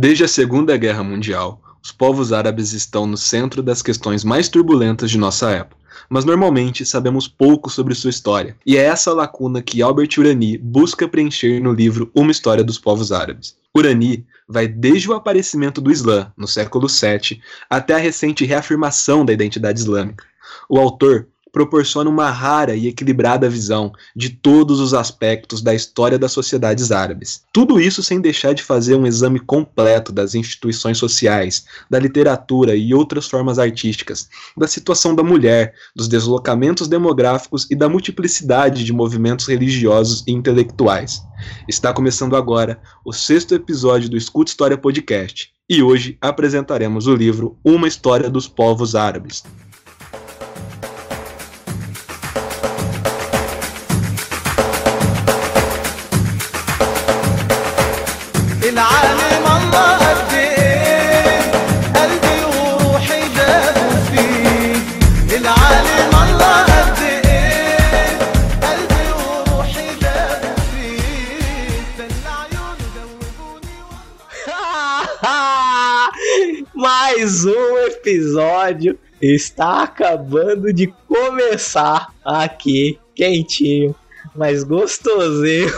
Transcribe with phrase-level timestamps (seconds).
[0.00, 5.10] Desde a Segunda Guerra Mundial, os povos árabes estão no centro das questões mais turbulentas
[5.10, 9.82] de nossa época mas normalmente sabemos pouco sobre sua história, e é essa lacuna que
[9.82, 13.56] Albert Urani busca preencher no livro Uma História dos Povos Árabes.
[13.76, 19.32] Urani vai desde o aparecimento do Islã, no século VII, até a recente reafirmação da
[19.32, 20.24] identidade islâmica.
[20.68, 26.32] O autor proporciona uma rara e equilibrada visão de todos os aspectos da história das
[26.32, 27.42] sociedades árabes.
[27.52, 32.94] Tudo isso sem deixar de fazer um exame completo das instituições sociais, da literatura e
[32.94, 39.46] outras formas artísticas, da situação da mulher, dos deslocamentos demográficos e da multiplicidade de movimentos
[39.46, 41.22] religiosos e intelectuais.
[41.68, 45.50] Está começando agora o sexto episódio do Escuta História Podcast.
[45.68, 49.44] E hoje apresentaremos o livro Uma História dos Povos Árabes,
[77.20, 83.94] mais um episódio está acabando de começar aqui, quentinho,
[84.34, 85.68] mas gostosinho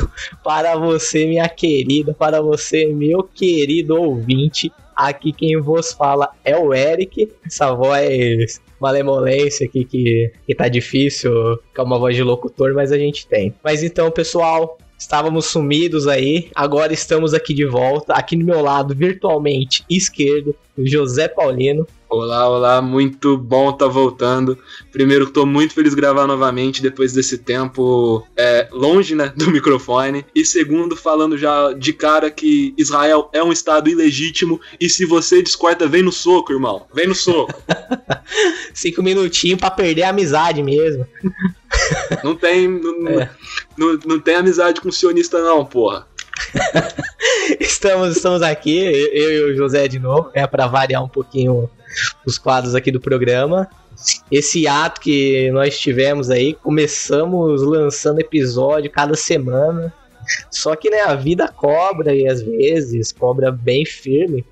[0.44, 4.70] para você, minha querida, para você, meu querido ouvinte.
[4.94, 11.32] Aqui quem vos fala é o Eric, essa voz malemolência aqui que, que tá difícil,
[11.74, 13.52] que é uma voz de locutor, mas a gente tem.
[13.64, 18.12] Mas então, pessoal, Estávamos sumidos aí, agora estamos aqui de volta.
[18.12, 21.84] Aqui no meu lado, virtualmente esquerdo, o José Paulino.
[22.08, 24.56] Olá, olá, muito bom estar tá voltando.
[24.92, 30.24] Primeiro, estou muito feliz de gravar novamente depois desse tempo é, longe né, do microfone.
[30.32, 35.42] E segundo, falando já de cara que Israel é um estado ilegítimo e se você
[35.42, 36.86] discorda, vem no soco, irmão.
[36.94, 37.52] Vem no soco.
[38.72, 41.04] Cinco minutinhos para perder a amizade mesmo.
[42.22, 43.30] Não tem, não, é.
[43.76, 46.06] não, não tem amizade com sionista não, porra.
[47.60, 51.68] estamos, estamos aqui, eu e o José de novo, é para variar um pouquinho
[52.26, 53.68] os quadros aqui do programa.
[54.30, 59.92] Esse ato que nós tivemos aí, começamos lançando episódio cada semana.
[60.50, 64.44] Só que né, a vida cobra e às vezes cobra bem firme.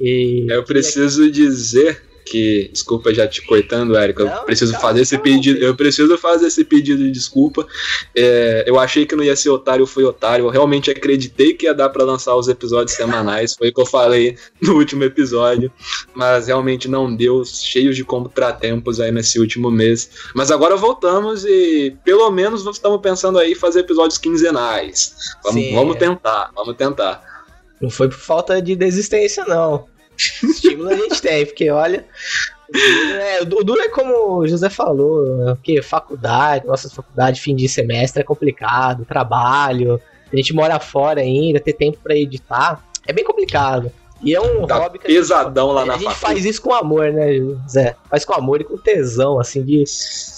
[0.00, 5.16] E eu preciso dizer que, desculpa já te cortando, Érica, eu preciso não, fazer esse
[5.16, 7.66] pedido, eu preciso fazer esse pedido de desculpa.
[8.14, 10.46] É, eu achei que não ia ser otário, fui otário.
[10.46, 13.86] Eu realmente acreditei que ia dar para lançar os episódios semanais, foi o que eu
[13.86, 15.70] falei no último episódio,
[16.14, 20.10] mas realmente não deu, cheios de contratempos aí nesse último mês.
[20.34, 25.14] Mas agora voltamos e pelo menos estamos pensando aí fazer episódios quinzenais.
[25.44, 27.22] Vamos, vamos tentar, vamos tentar.
[27.80, 29.86] Não foi por falta de desistência, não.
[30.16, 32.04] Estímulo a gente tem, porque olha.
[32.74, 38.22] É, o duro é como o José falou, porque faculdade, nossa faculdade, fim de semestre
[38.22, 40.00] é complicado, trabalho,
[40.32, 43.92] a gente mora fora ainda, ter tempo para editar, é bem complicado.
[44.22, 46.34] E é um tá hobby que pesadão lá na A gente faculdade.
[46.34, 47.94] faz isso com amor, né, José?
[48.10, 49.84] Faz com amor e com tesão, assim, de,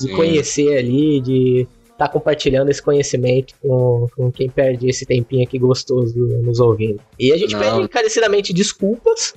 [0.01, 5.45] de conhecer ali, de estar tá compartilhando esse conhecimento com, com quem perde esse tempinho
[5.45, 7.01] aqui gostoso nos ouvindo.
[7.19, 7.61] E a gente Não.
[7.61, 9.35] pede encarecidamente desculpas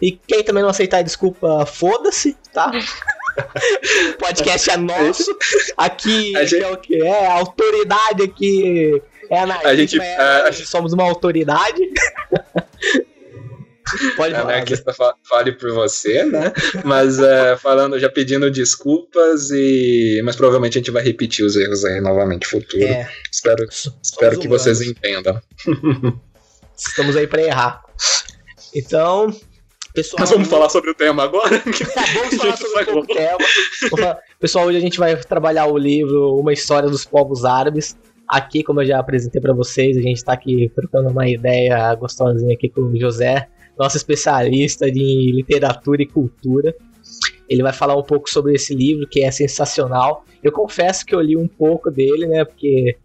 [0.00, 2.70] e quem também não aceitar desculpa, foda-se, tá?
[2.70, 5.36] o podcast é nosso.
[5.76, 6.62] Aqui a gente...
[6.62, 10.92] é o que é, a autoridade aqui é a A gente, é, a gente somos
[10.92, 11.80] uma autoridade.
[14.16, 14.58] Pode falar.
[14.58, 14.74] É, que
[15.28, 16.52] fale por você, né?
[16.84, 20.20] Mas é, falando, já pedindo desculpas e.
[20.24, 22.84] Mas provavelmente a gente vai repetir os erros aí novamente no futuro.
[22.84, 23.10] É.
[23.30, 23.66] Espero,
[24.02, 25.40] espero que vocês entendam.
[26.76, 27.82] Estamos aí para errar.
[28.74, 29.34] Então,
[29.94, 31.50] Pessoal, Mas vamos falar sobre o tema agora?
[31.62, 34.18] vamos falar sobre o tema.
[34.40, 37.94] Pessoal, hoje a gente vai trabalhar o livro Uma História dos Povos Árabes.
[38.26, 42.54] Aqui, como eu já apresentei para vocês, a gente está aqui trocando uma ideia gostosinha
[42.54, 43.48] aqui com o José,
[43.78, 46.74] nosso especialista de literatura e cultura.
[47.46, 50.24] Ele vai falar um pouco sobre esse livro, que é sensacional.
[50.42, 52.46] Eu confesso que eu li um pouco dele, né?
[52.46, 52.96] Porque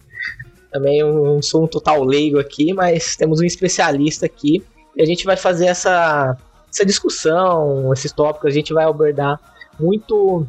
[0.71, 4.63] também eu não sou um total leigo aqui, mas temos um especialista aqui.
[4.95, 6.37] E a gente vai fazer essa
[6.71, 9.39] essa discussão, esses tópicos, a gente vai abordar
[9.79, 10.47] muito.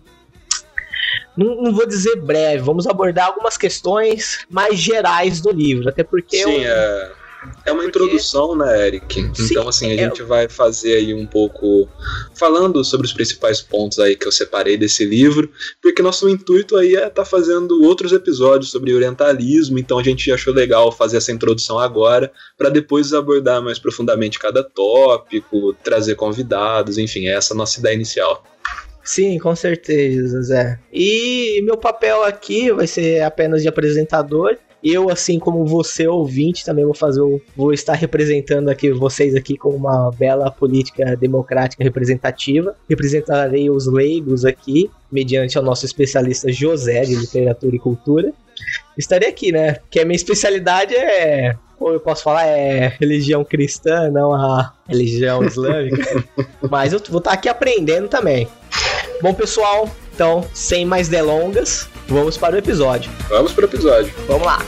[1.37, 6.43] Não, não, vou dizer breve, vamos abordar algumas questões mais gerais do livro, até porque.
[6.43, 7.13] Sim, eu, é...
[7.65, 9.15] É uma introdução, né, Eric?
[9.35, 9.99] Sim, então, assim, a é...
[9.99, 11.89] gente vai fazer aí um pouco
[12.35, 15.51] falando sobre os principais pontos aí que eu separei desse livro,
[15.81, 20.33] porque nosso intuito aí é estar tá fazendo outros episódios sobre orientalismo, então a gente
[20.33, 26.99] achou legal fazer essa introdução agora, para depois abordar mais profundamente cada tópico, trazer convidados,
[26.99, 28.43] enfim, essa é a nossa ideia inicial.
[29.05, 30.79] Sim, com certeza, Zé.
[30.93, 34.59] E meu papel aqui vai ser apenas de apresentador.
[34.83, 37.21] Eu, assim como você, ouvinte, também vou fazer,
[37.57, 42.77] vou estar representando aqui vocês aqui com uma bela política democrática representativa.
[42.89, 48.33] Representarei os leigos aqui, mediante o nosso especialista José de literatura e cultura.
[48.97, 49.79] Estarei aqui, né?
[49.91, 55.45] Que a minha especialidade é ou eu posso falar é religião cristã, não a religião
[55.45, 56.25] islâmica.
[56.69, 58.49] Mas eu vou estar aqui aprendendo também.
[59.23, 59.89] Bom, pessoal,
[60.19, 63.09] então, sem mais delongas, vamos para o episódio.
[63.29, 64.13] Vamos para o episódio.
[64.27, 64.59] Vamos lá.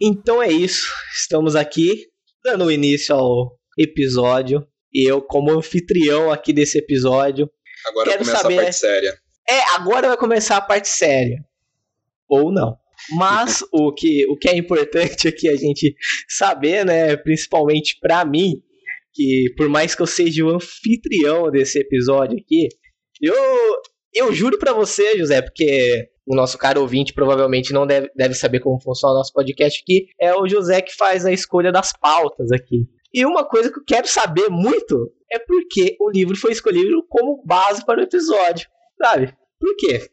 [0.00, 0.90] Então é isso.
[1.14, 2.06] Estamos aqui
[2.42, 4.66] dando início ao episódio.
[4.92, 7.48] E eu, como anfitrião aqui desse episódio,
[7.86, 8.58] agora quero saber.
[8.58, 9.18] A parte séria.
[9.48, 11.44] É, agora vai começar a parte séria.
[12.28, 12.76] Ou não.
[13.10, 15.94] Mas o, que, o que é importante aqui a gente
[16.28, 18.54] saber, né, principalmente para mim,
[19.12, 22.68] que por mais que eu seja o anfitrião desse episódio aqui,
[23.20, 23.34] eu,
[24.14, 28.60] eu juro para você, José, porque o nosso caro ouvinte provavelmente não deve, deve saber
[28.60, 32.52] como funciona o nosso podcast aqui, é o José que faz a escolha das pautas
[32.52, 32.88] aqui.
[33.12, 37.04] E uma coisa que eu quero saber muito é por que o livro foi escolhido
[37.08, 38.68] como base para o episódio,
[39.02, 39.34] sabe?
[39.58, 40.08] Por quê?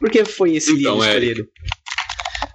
[0.00, 1.48] Por que foi esse então, livro escolhido?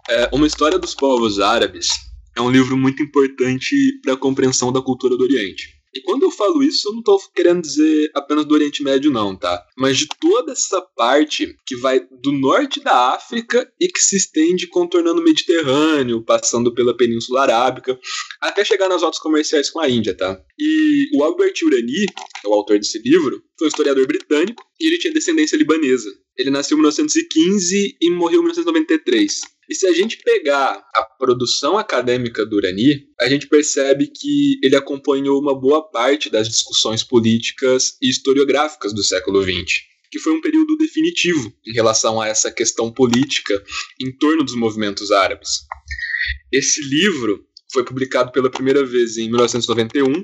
[0.09, 1.91] É, uma história dos povos árabes
[2.35, 3.73] é um livro muito importante
[4.03, 5.80] para a compreensão da cultura do Oriente.
[5.93, 9.35] E quando eu falo isso, eu não estou querendo dizer apenas do Oriente Médio, não,
[9.35, 9.61] tá?
[9.77, 14.67] Mas de toda essa parte que vai do norte da África e que se estende
[14.67, 17.99] contornando o Mediterrâneo, passando pela Península Arábica,
[18.39, 20.39] até chegar nas rotas comerciais com a Índia, tá?
[20.57, 24.87] E o Albert Urani, que é o autor desse livro, foi um historiador britânico e
[24.87, 26.09] ele tinha descendência libanesa.
[26.35, 29.41] Ele nasceu em 1915 e morreu em 1993.
[29.69, 34.75] E se a gente pegar a produção acadêmica do Urani, a gente percebe que ele
[34.75, 40.41] acompanhou uma boa parte das discussões políticas e historiográficas do século XX que foi um
[40.41, 43.63] período definitivo em relação a essa questão política
[43.97, 45.61] em torno dos movimentos árabes.
[46.51, 50.21] Esse livro foi publicado pela primeira vez em 1991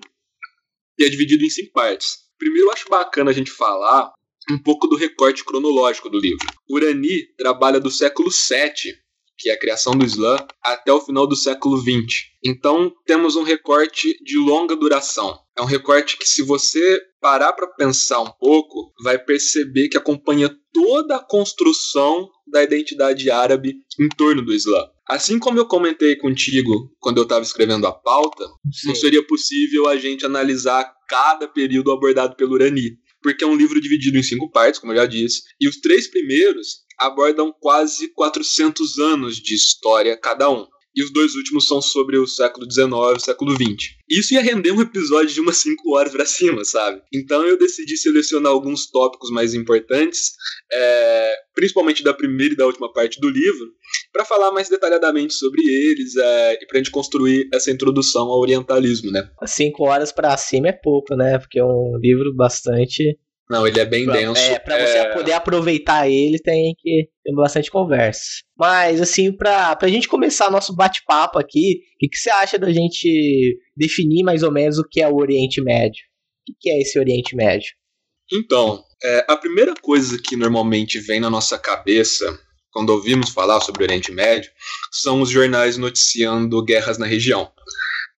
[1.00, 2.27] e é dividido em cinco partes.
[2.38, 4.14] Primeiro, eu acho bacana a gente falar
[4.50, 6.46] um pouco do recorte cronológico do livro.
[6.70, 9.07] Urani trabalha do século VII
[9.38, 12.26] que é a criação do Islã, até o final do século XX.
[12.44, 15.38] Então, temos um recorte de longa duração.
[15.58, 20.56] É um recorte que, se você parar para pensar um pouco, vai perceber que acompanha
[20.74, 24.88] toda a construção da identidade árabe em torno do Islã.
[25.08, 28.90] Assim como eu comentei contigo quando eu estava escrevendo a pauta, Sim.
[28.90, 33.80] não seria possível a gente analisar cada período abordado pelo Urani, porque é um livro
[33.82, 38.98] dividido em cinco partes, como eu já disse, e os três primeiros abordam quase 400
[39.00, 40.66] anos de história cada um.
[40.98, 43.92] E os dois últimos são sobre o século XIX e século XX.
[44.10, 47.00] Isso ia render um episódio de umas 5 horas para cima, sabe?
[47.14, 50.32] Então eu decidi selecionar alguns tópicos mais importantes,
[50.74, 53.68] é, principalmente da primeira e da última parte do livro,
[54.12, 59.12] para falar mais detalhadamente sobre eles é, e para gente construir essa introdução ao orientalismo,
[59.12, 59.30] né?
[59.46, 61.38] 5 horas para cima é pouco, né?
[61.38, 64.42] Porque é um livro bastante não, ele é bem pra, denso.
[64.42, 65.14] É, pra você é...
[65.14, 68.22] poder aproveitar ele, tem que ter bastante conversa.
[68.58, 72.72] Mas, assim, pra, pra gente começar nosso bate-papo aqui, o que, que você acha da
[72.72, 76.04] gente definir mais ou menos o que é o Oriente Médio?
[76.42, 77.70] O que, que é esse Oriente Médio?
[78.34, 82.38] Então, é, a primeira coisa que normalmente vem na nossa cabeça
[82.72, 84.52] quando ouvimos falar sobre o Oriente Médio
[84.92, 87.50] são os jornais noticiando guerras na região.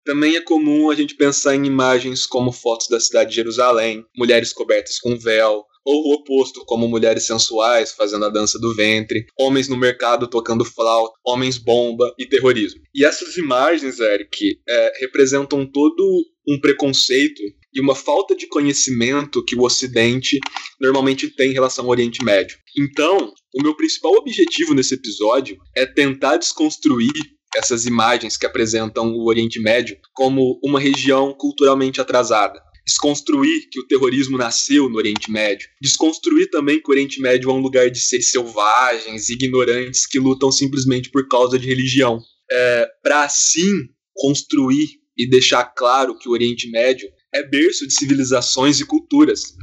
[0.08, 4.54] Também é comum a gente pensar em imagens como fotos da cidade de Jerusalém, mulheres
[4.54, 9.68] cobertas com véu, ou o oposto, como mulheres sensuais fazendo a dança do ventre, homens
[9.68, 12.80] no mercado tocando flauta, homens bomba e terrorismo.
[12.94, 16.02] E essas imagens, Eric, é, representam todo
[16.48, 17.42] um preconceito
[17.74, 20.38] e uma falta de conhecimento que o Ocidente
[20.80, 22.56] normalmente tem em relação ao Oriente Médio.
[22.78, 27.12] Então, o meu principal objetivo nesse episódio é tentar desconstruir
[27.56, 32.60] essas imagens que apresentam o Oriente Médio como uma região culturalmente atrasada.
[32.86, 35.68] Desconstruir que o terrorismo nasceu no Oriente Médio.
[35.80, 40.50] Desconstruir também que o Oriente Médio é um lugar de seres selvagens, ignorantes, que lutam
[40.50, 42.18] simplesmente por causa de religião.
[42.50, 43.70] É, Para assim
[44.14, 49.54] construir e deixar claro que o Oriente Médio é berço de civilizações e culturas.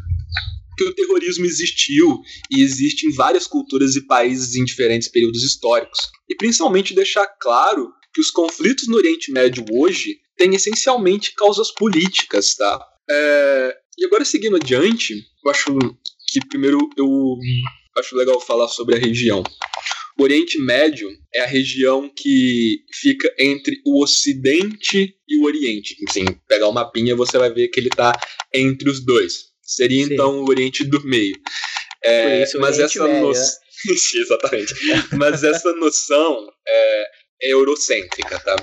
[0.77, 5.99] Que o terrorismo existiu e existe em várias culturas e países em diferentes períodos históricos.
[6.29, 12.55] E principalmente deixar claro que os conflitos no Oriente Médio hoje têm essencialmente causas políticas,
[12.55, 12.85] tá?
[13.09, 15.13] É, e agora seguindo adiante,
[15.43, 15.77] eu acho
[16.27, 17.37] que primeiro eu
[17.97, 19.43] acho legal falar sobre a região.
[20.17, 25.97] O Oriente Médio é a região que fica entre o Ocidente e o Oriente.
[26.07, 28.13] Assim, pegar o mapinha você vai ver que ele está
[28.53, 29.54] entre os dois.
[29.65, 30.13] Seria Sim.
[30.13, 31.35] então o Oriente do meio.
[32.03, 33.55] É, isso, mas essa noção.
[33.55, 33.65] Né?
[34.21, 34.73] exatamente.
[35.17, 37.03] mas essa noção é,
[37.43, 38.55] é eurocêntrica, tá?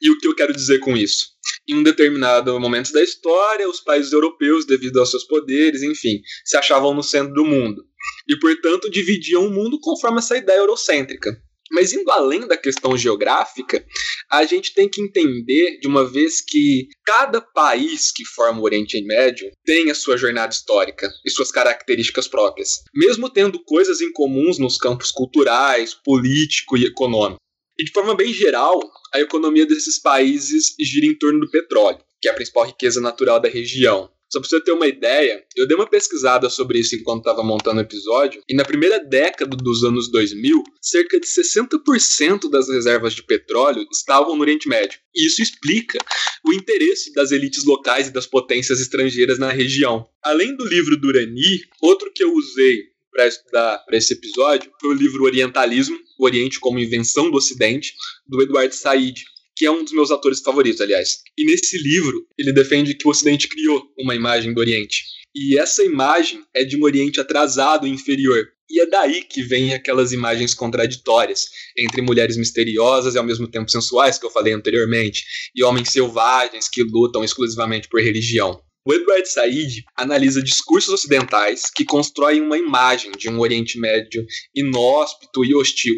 [0.00, 1.28] E o que eu quero dizer com isso?
[1.68, 6.56] Em um determinado momento da história, os países europeus, devido aos seus poderes, enfim, se
[6.56, 7.84] achavam no centro do mundo
[8.28, 11.36] e, portanto, dividiam o mundo conforme essa ideia eurocêntrica.
[11.74, 13.84] Mas indo além da questão geográfica,
[14.30, 19.02] a gente tem que entender, de uma vez que cada país que forma o Oriente
[19.04, 24.56] Médio tem a sua jornada histórica e suas características próprias, mesmo tendo coisas em comuns
[24.56, 27.40] nos campos culturais, político e econômico.
[27.76, 28.78] E de forma bem geral,
[29.12, 33.40] a economia desses países gira em torno do petróleo, que é a principal riqueza natural
[33.40, 34.08] da região.
[34.34, 37.78] Só pra você ter uma ideia, eu dei uma pesquisada sobre isso enquanto estava montando
[37.78, 43.22] o episódio, e na primeira década dos anos 2000, cerca de 60% das reservas de
[43.22, 44.98] petróleo estavam no Oriente Médio.
[45.14, 46.00] E isso explica
[46.44, 50.04] o interesse das elites locais e das potências estrangeiras na região.
[50.20, 54.90] Além do livro do Urani, outro que eu usei para estudar para esse episódio foi
[54.90, 57.94] o livro Orientalismo, o Oriente como Invenção do Ocidente,
[58.26, 59.22] do Eduardo Said
[59.56, 61.20] que é um dos meus atores favoritos, aliás.
[61.38, 65.04] E nesse livro, ele defende que o Ocidente criou uma imagem do Oriente.
[65.34, 68.48] E essa imagem é de um Oriente atrasado e inferior.
[68.70, 73.70] E é daí que vem aquelas imagens contraditórias entre mulheres misteriosas e ao mesmo tempo
[73.70, 78.60] sensuais, que eu falei anteriormente, e homens selvagens que lutam exclusivamente por religião.
[78.86, 85.44] O Edward Said analisa discursos ocidentais que constroem uma imagem de um Oriente Médio inóspito
[85.44, 85.94] e hostil,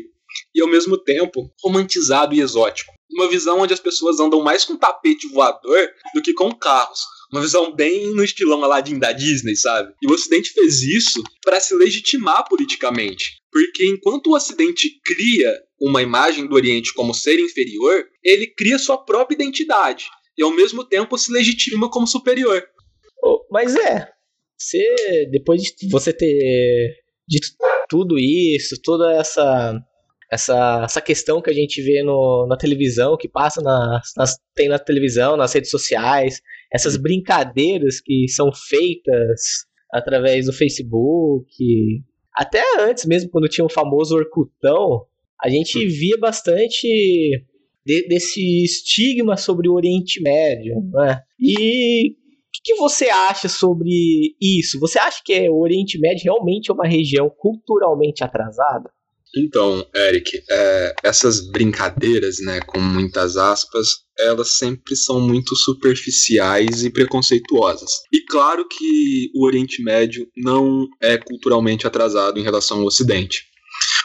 [0.55, 4.77] e ao mesmo tempo romantizado e exótico uma visão onde as pessoas andam mais com
[4.77, 7.01] tapete voador do que com carros.
[7.33, 9.93] Uma visão bem no estilão Aladdin da Disney, sabe?
[10.01, 13.41] E o Ocidente fez isso para se legitimar politicamente.
[13.51, 18.99] Porque enquanto o Ocidente cria uma imagem do Oriente como ser inferior, ele cria sua
[18.99, 20.07] própria identidade.
[20.39, 22.63] E ao mesmo tempo se legitima como superior.
[23.51, 24.09] Mas é.
[24.59, 26.95] Você, depois de você ter
[27.29, 27.49] dito
[27.89, 29.75] tudo isso, toda essa
[30.31, 34.69] essa, essa questão que a gente vê no, na televisão, que passa nas, nas, tem
[34.69, 36.41] na televisão, nas redes sociais,
[36.73, 41.47] essas brincadeiras que são feitas através do Facebook,
[42.37, 45.07] até antes mesmo, quando tinha o famoso Orkutão,
[45.43, 45.89] a gente hum.
[45.89, 46.87] via bastante
[47.85, 51.21] de, desse estigma sobre o Oriente Médio, né?
[51.39, 52.15] E o
[52.53, 54.81] que, que, você acha sobre isso?
[54.81, 58.91] Você acha que o Oriente Médio realmente é uma região culturalmente atrasada?
[59.37, 66.91] Então, Eric, é, essas brincadeiras, né, com muitas aspas, elas sempre são muito superficiais e
[66.91, 67.91] preconceituosas.
[68.11, 73.43] E claro que o Oriente Médio não é culturalmente atrasado em relação ao Ocidente.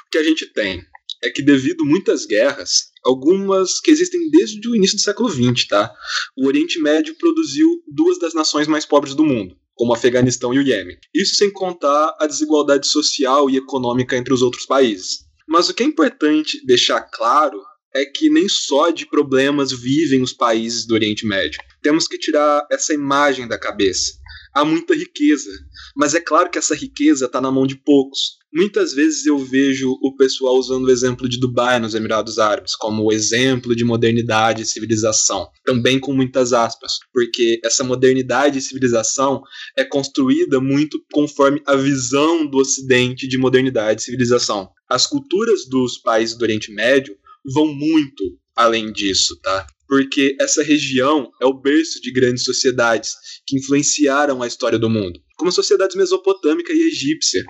[0.08, 0.84] O que a gente tem
[1.24, 5.94] é que devido muitas guerras, algumas que existem desde o início do século XX, tá?
[6.36, 10.62] O Oriente Médio produziu duas das nações mais pobres do mundo, como Afeganistão e o
[10.62, 10.98] Iêmen.
[11.14, 15.26] Isso sem contar a desigualdade social e econômica entre os outros países.
[15.48, 17.60] Mas o que é importante deixar claro
[17.94, 21.60] é que nem só de problemas vivem os países do Oriente Médio.
[21.82, 24.14] Temos que tirar essa imagem da cabeça.
[24.54, 25.50] Há muita riqueza,
[25.96, 28.42] mas é claro que essa riqueza está na mão de poucos.
[28.54, 33.14] Muitas vezes eu vejo o pessoal usando o exemplo de Dubai nos Emirados Árabes como
[33.14, 39.42] exemplo de modernidade e civilização, também com muitas aspas, porque essa modernidade e civilização
[39.78, 44.70] é construída muito conforme a visão do Ocidente de modernidade e civilização.
[44.90, 47.16] As culturas dos países do Oriente Médio
[47.54, 49.66] vão muito além disso, tá?
[49.92, 53.12] Porque essa região é o berço de grandes sociedades
[53.46, 57.44] que influenciaram a história do mundo como a sociedade mesopotâmica e egípcia.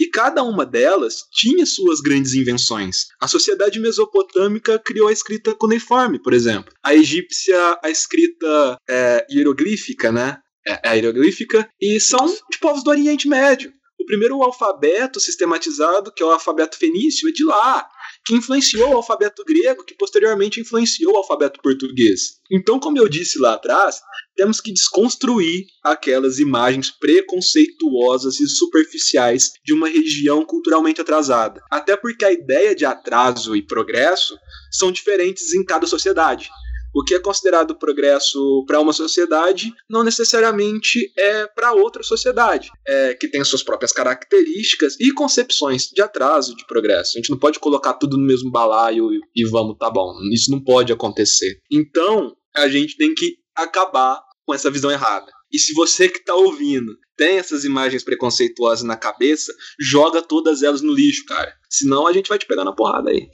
[0.00, 3.08] E cada uma delas tinha suas grandes invenções.
[3.20, 6.72] A sociedade mesopotâmica criou a escrita cuneiforme, por exemplo.
[6.82, 10.38] A egípcia, a escrita é, hieroglífica, né?
[10.66, 13.70] É, é hieroglífica, e são de povos do Oriente Médio.
[14.04, 17.88] O primeiro alfabeto sistematizado, que é o alfabeto fenício, é de lá
[18.22, 22.38] que influenciou o alfabeto grego, que posteriormente influenciou o alfabeto português.
[22.52, 24.02] Então, como eu disse lá atrás,
[24.36, 31.62] temos que desconstruir aquelas imagens preconceituosas e superficiais de uma região culturalmente atrasada.
[31.70, 34.36] Até porque a ideia de atraso e progresso
[34.70, 36.50] são diferentes em cada sociedade.
[36.94, 43.14] O que é considerado progresso para uma sociedade não necessariamente é para outra sociedade, é,
[43.14, 47.12] que tem suas próprias características e concepções de atraso, de progresso.
[47.14, 50.12] A gente não pode colocar tudo no mesmo balaio e, e vamos, tá bom.
[50.32, 51.60] Isso não pode acontecer.
[51.70, 55.32] Então, a gente tem que acabar com essa visão errada.
[55.52, 60.82] E se você que está ouvindo tem essas imagens preconceituosas na cabeça, joga todas elas
[60.82, 61.54] no lixo, cara.
[61.70, 63.28] Senão a gente vai te pegar na porrada aí.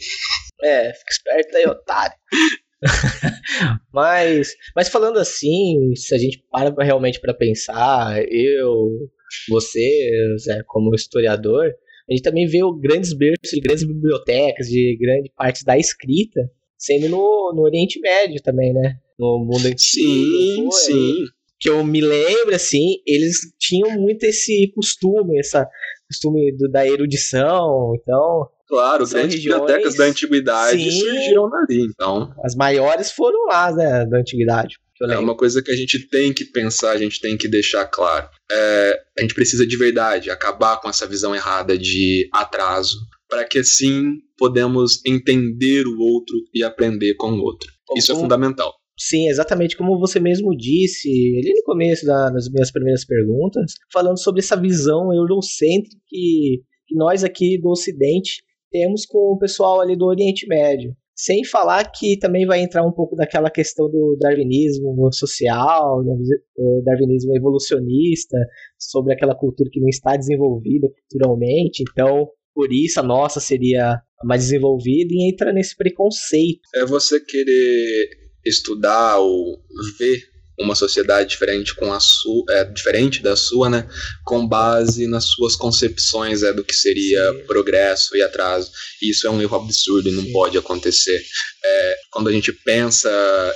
[0.63, 2.15] É, fica esperto aí, otário.
[3.93, 9.09] mas, mas falando assim, se a gente para realmente para pensar, eu,
[9.49, 11.67] você, Zé, como historiador,
[12.09, 16.41] a gente também vê grandes berços de grandes bibliotecas, de grande parte da escrita,
[16.77, 18.97] sendo no, no Oriente Médio também, né?
[19.19, 19.79] No mundo antigo.
[19.79, 21.25] Sim, sim.
[21.61, 25.69] Que eu me lembro, assim, eles tinham muito esse costume, essa
[26.09, 29.61] costume do, da erudição, então Claro, São grandes regiões...
[29.61, 31.01] bibliotecas da antiguidade Sim.
[31.01, 32.33] surgiram ali, então.
[32.45, 34.77] As maiores foram lá, né, da antiguidade.
[35.03, 38.29] É uma coisa que a gente tem que pensar, a gente tem que deixar claro.
[38.49, 42.97] É, a gente precisa de verdade acabar com essa visão errada de atraso,
[43.29, 47.69] para que assim podemos entender o outro e aprender com o outro.
[47.97, 48.73] Isso é fundamental.
[48.97, 54.23] Sim, exatamente como você mesmo disse ali no começo da, das minhas primeiras perguntas, falando
[54.23, 56.63] sobre essa visão eurocêntrica que
[56.93, 60.95] nós aqui do Ocidente temos com o pessoal ali do Oriente Médio.
[61.15, 67.37] Sem falar que também vai entrar um pouco daquela questão do darwinismo social, do darwinismo
[67.37, 68.39] evolucionista,
[68.79, 71.85] sobre aquela cultura que não está desenvolvida culturalmente.
[71.91, 76.61] Então, por isso a nossa seria mais desenvolvida e entra nesse preconceito.
[76.75, 78.09] É você querer
[78.45, 79.59] estudar ou
[79.99, 80.30] ver
[80.61, 83.89] uma sociedade diferente com a sua, é, diferente da sua, né,
[84.25, 87.47] com base nas suas concepções é do que seria Sim.
[87.47, 88.71] progresso e atraso.
[89.03, 90.33] E isso é um erro absurdo e não Sim.
[90.33, 91.23] pode acontecer.
[91.63, 93.11] É, quando a gente pensa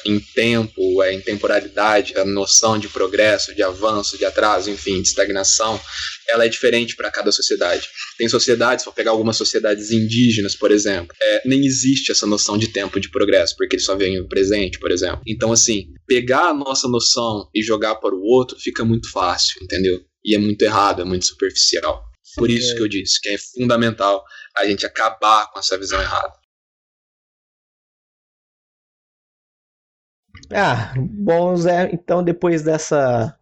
[0.04, 5.08] em tempo, é, em temporalidade, a noção de progresso, de avanço, de atraso, enfim, de
[5.08, 5.80] estagnação,
[6.28, 7.88] ela é diferente para cada sociedade.
[8.18, 12.68] Tem sociedades, vou pegar algumas sociedades indígenas, por exemplo, é, nem existe essa noção de
[12.68, 15.20] tempo de progresso, porque ele só vem no presente, por exemplo.
[15.26, 20.00] Então, assim, pegar a nossa noção e jogar para o outro fica muito fácil, entendeu?
[20.24, 22.02] E é muito errado, é muito superficial.
[22.36, 24.24] Por isso que eu disse que é fundamental
[24.56, 26.32] a gente acabar com essa visão errada.
[30.56, 33.36] Ah, bom, Zé, então depois dessa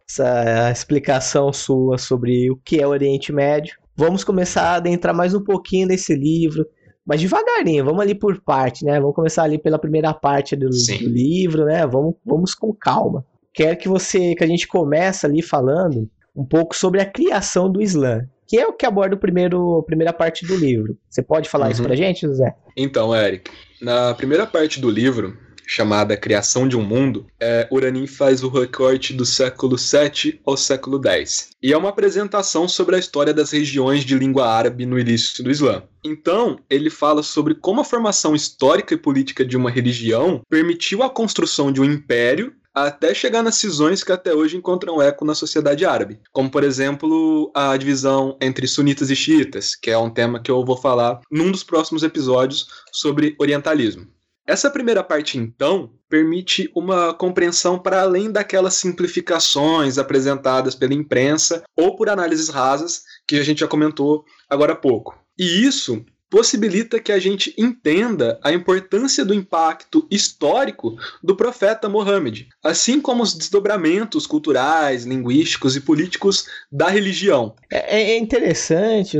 [0.71, 5.43] explicação sua sobre o que é o Oriente Médio, vamos começar a adentrar mais um
[5.43, 6.65] pouquinho nesse livro,
[7.05, 8.99] mas devagarinho, vamos ali por parte, né?
[8.99, 11.85] Vamos começar ali pela primeira parte do, do, livro, né?
[11.85, 13.23] Vamos, vamos com calma.
[13.53, 17.79] Quero que você, que a gente comece ali falando um pouco sobre a criação do
[17.79, 20.97] Islã, que é o que aborda o primeiro, a primeira parte do livro.
[21.07, 21.71] Você pode falar uhum.
[21.73, 22.55] isso pra gente, José?
[22.75, 28.43] Então, Eric, na primeira parte do livro, chamada Criação de um Mundo, é, Uranin faz
[28.43, 31.49] o recorte do século 7 ao século 10.
[31.61, 35.51] E é uma apresentação sobre a história das regiões de língua árabe no início do
[35.51, 35.83] Islã.
[36.03, 41.09] Então, ele fala sobre como a formação histórica e política de uma religião permitiu a
[41.09, 45.85] construção de um império até chegar nas cisões que até hoje encontram eco na sociedade
[45.85, 50.49] árabe, como por exemplo a divisão entre sunitas e xiitas, que é um tema que
[50.49, 54.07] eu vou falar num dos próximos episódios sobre orientalismo.
[54.45, 61.95] Essa primeira parte, então, permite uma compreensão para além daquelas simplificações apresentadas pela imprensa ou
[61.95, 65.17] por análises rasas que a gente já comentou agora há pouco.
[65.39, 72.49] E isso possibilita que a gente entenda a importância do impacto histórico do profeta Mohammed,
[72.63, 77.53] assim como os desdobramentos culturais, linguísticos e políticos da religião.
[77.71, 79.19] É, é interessante,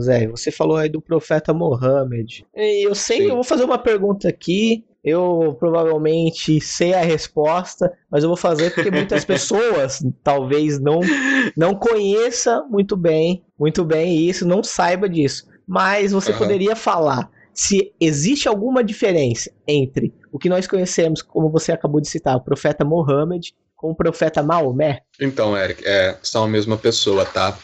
[0.00, 2.44] Zé, você falou aí do profeta Mohammed.
[2.54, 3.28] Eu sei, Sim.
[3.28, 8.74] eu vou fazer uma pergunta aqui, eu provavelmente sei a resposta, mas eu vou fazer
[8.74, 11.00] porque muitas pessoas talvez não
[11.56, 16.38] não conheça muito bem, muito bem isso, não saiba disso mas você uhum.
[16.38, 22.08] poderia falar se existe alguma diferença entre o que nós conhecemos, como você acabou de
[22.08, 25.02] citar, o profeta Mohammed com o profeta Maomé?
[25.20, 27.56] Então, Eric, é, são a mesma pessoa, tá?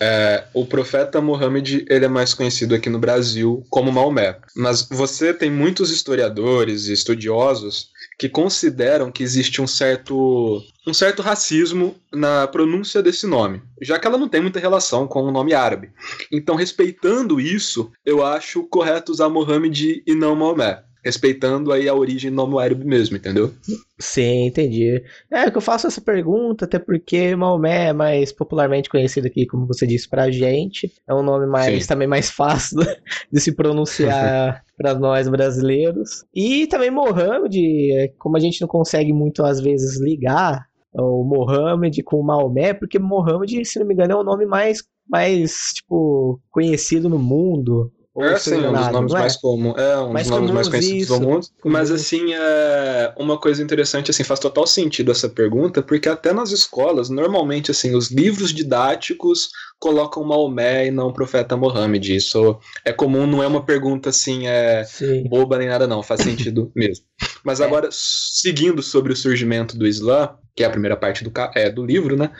[0.00, 5.34] É, o profeta Mohammed ele é mais conhecido aqui no Brasil como Maomé, mas você
[5.34, 12.46] tem muitos historiadores e estudiosos que consideram que existe um certo um certo racismo na
[12.46, 15.90] pronúncia desse nome, já que ela não tem muita relação com o nome árabe.
[16.30, 22.32] Então, respeitando isso, eu acho correto usar Mohammed e não Maomé respeitando aí a origem
[22.32, 23.52] no árabe mesmo, entendeu?
[23.96, 25.00] Sim, entendi.
[25.30, 29.68] É que eu faço essa pergunta, até porque Maomé é mais popularmente conhecido aqui, como
[29.68, 30.92] você disse, pra gente.
[31.08, 31.88] É um nome mais Sim.
[31.88, 32.78] também mais fácil
[33.32, 36.24] de se pronunciar para nós brasileiros.
[36.34, 42.16] E também Mohammed, como a gente não consegue muito às vezes ligar o Mohammed com
[42.16, 47.08] o Maomé, porque Mohammed, se não me engano, é o nome mais mais tipo conhecido
[47.08, 47.92] no mundo.
[48.18, 49.18] É, sim, um dos nomes é?
[49.18, 49.76] mais comuns.
[49.76, 51.46] É, um mais dos nomes mais conhecidos isso, do mundo.
[51.64, 56.50] Mas, assim, é uma coisa interessante, assim, faz total sentido essa pergunta, porque até nas
[56.50, 62.16] escolas, normalmente, assim, os livros didáticos colocam Maomé e não o profeta Mohammed.
[62.16, 64.84] Isso é comum, não é uma pergunta, assim, é
[65.28, 66.02] boba nem nada, não.
[66.02, 67.04] Faz sentido mesmo.
[67.44, 67.64] Mas é.
[67.64, 71.84] agora, seguindo sobre o surgimento do Islã, que é a primeira parte do, é, do
[71.84, 72.30] livro, né?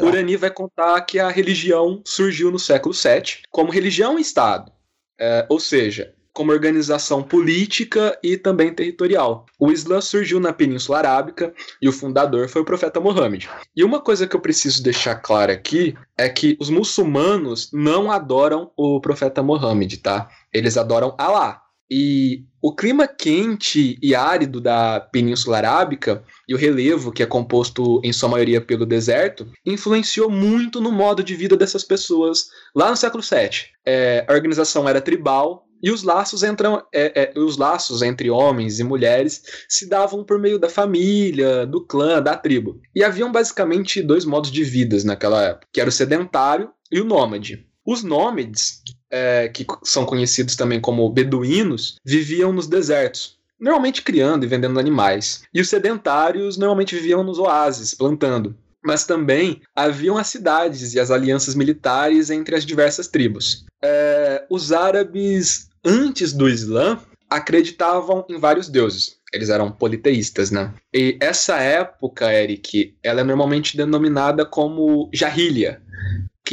[0.00, 4.73] Urani vai contar que a religião surgiu no século VII como religião e Estado.
[5.18, 9.46] É, ou seja, como organização política e também territorial.
[9.58, 13.48] O Islã surgiu na Península Arábica e o fundador foi o profeta Mohammed.
[13.74, 18.72] E uma coisa que eu preciso deixar clara aqui é que os muçulmanos não adoram
[18.76, 20.28] o profeta Mohammed, tá?
[20.52, 21.63] Eles adoram Alá.
[21.90, 28.00] E o clima quente e árido da Península Arábica e o relevo, que é composto
[28.02, 32.96] em sua maioria pelo deserto, influenciou muito no modo de vida dessas pessoas lá no
[32.96, 33.68] século VII.
[33.84, 38.80] É, a organização era tribal e os laços, entram, é, é, os laços entre homens
[38.80, 42.80] e mulheres se davam por meio da família, do clã, da tribo.
[42.94, 47.04] E haviam basicamente dois modos de vidas naquela época, que era o sedentário e o
[47.04, 47.66] nômade.
[47.86, 48.82] Os nômades
[49.14, 55.44] é, que são conhecidos também como beduínos, viviam nos desertos, normalmente criando e vendendo animais.
[55.54, 58.56] E os sedentários normalmente viviam nos oásis, plantando.
[58.84, 63.64] Mas também haviam as cidades e as alianças militares entre as diversas tribos.
[63.82, 66.98] É, os árabes, antes do Islã,
[67.30, 69.16] acreditavam em vários deuses.
[69.32, 70.74] Eles eram politeístas, né?
[70.92, 75.80] E essa época, Eric, ela é normalmente denominada como Jahiliya,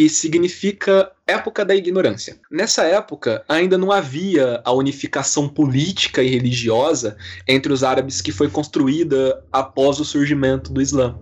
[0.02, 2.36] que significa época da ignorância.
[2.50, 7.16] Nessa época, ainda não havia a unificação política e religiosa
[7.48, 11.20] entre os árabes que foi construída após o surgimento do Islã.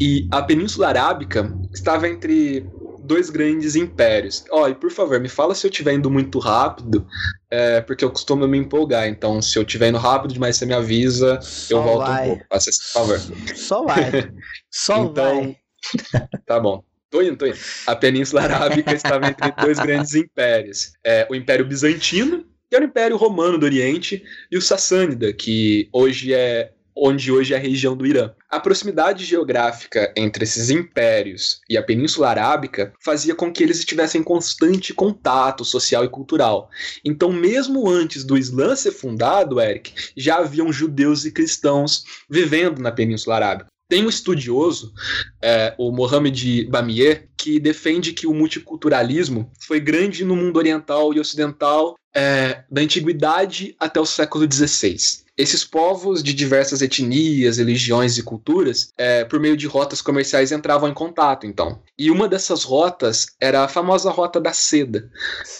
[0.00, 2.64] E a Península Arábica estava entre
[3.00, 4.44] dois grandes impérios.
[4.52, 7.04] Ó, oh, e por favor, me fala se eu estiver indo muito rápido,
[7.50, 9.08] é, porque eu costumo me empolgar.
[9.08, 12.24] Então, se eu estiver indo rápido demais, você me avisa, Só eu volto vai.
[12.24, 12.44] um pouco.
[12.48, 12.60] Por
[12.92, 13.20] favor.
[13.56, 14.32] Só vai.
[14.70, 15.56] Só então, vai.
[16.46, 16.84] Tá bom.
[17.14, 17.56] Tô indo, tô indo.
[17.86, 20.94] A Península Arábica estava entre dois grandes impérios.
[21.04, 25.88] É, o Império Bizantino, que era o Império Romano do Oriente, e o Sassânida, que
[25.92, 28.32] hoje é onde hoje é a região do Irã.
[28.50, 34.20] A proximidade geográfica entre esses impérios e a Península Arábica fazia com que eles estivessem
[34.20, 36.68] em constante contato social e cultural.
[37.04, 42.90] Então, mesmo antes do Islã ser fundado, Eric, já haviam judeus e cristãos vivendo na
[42.90, 43.73] Península Arábica.
[43.88, 44.92] Tem um estudioso,
[45.42, 51.20] é, o Mohamed Bamier, que defende que o multiculturalismo foi grande no mundo oriental e
[51.20, 55.24] ocidental é, da antiguidade até o século XVI.
[55.36, 60.88] Esses povos de diversas etnias, religiões e culturas, é, por meio de rotas comerciais, entravam
[60.88, 61.82] em contato, então.
[61.98, 65.10] E uma dessas rotas era a famosa Rota da Seda,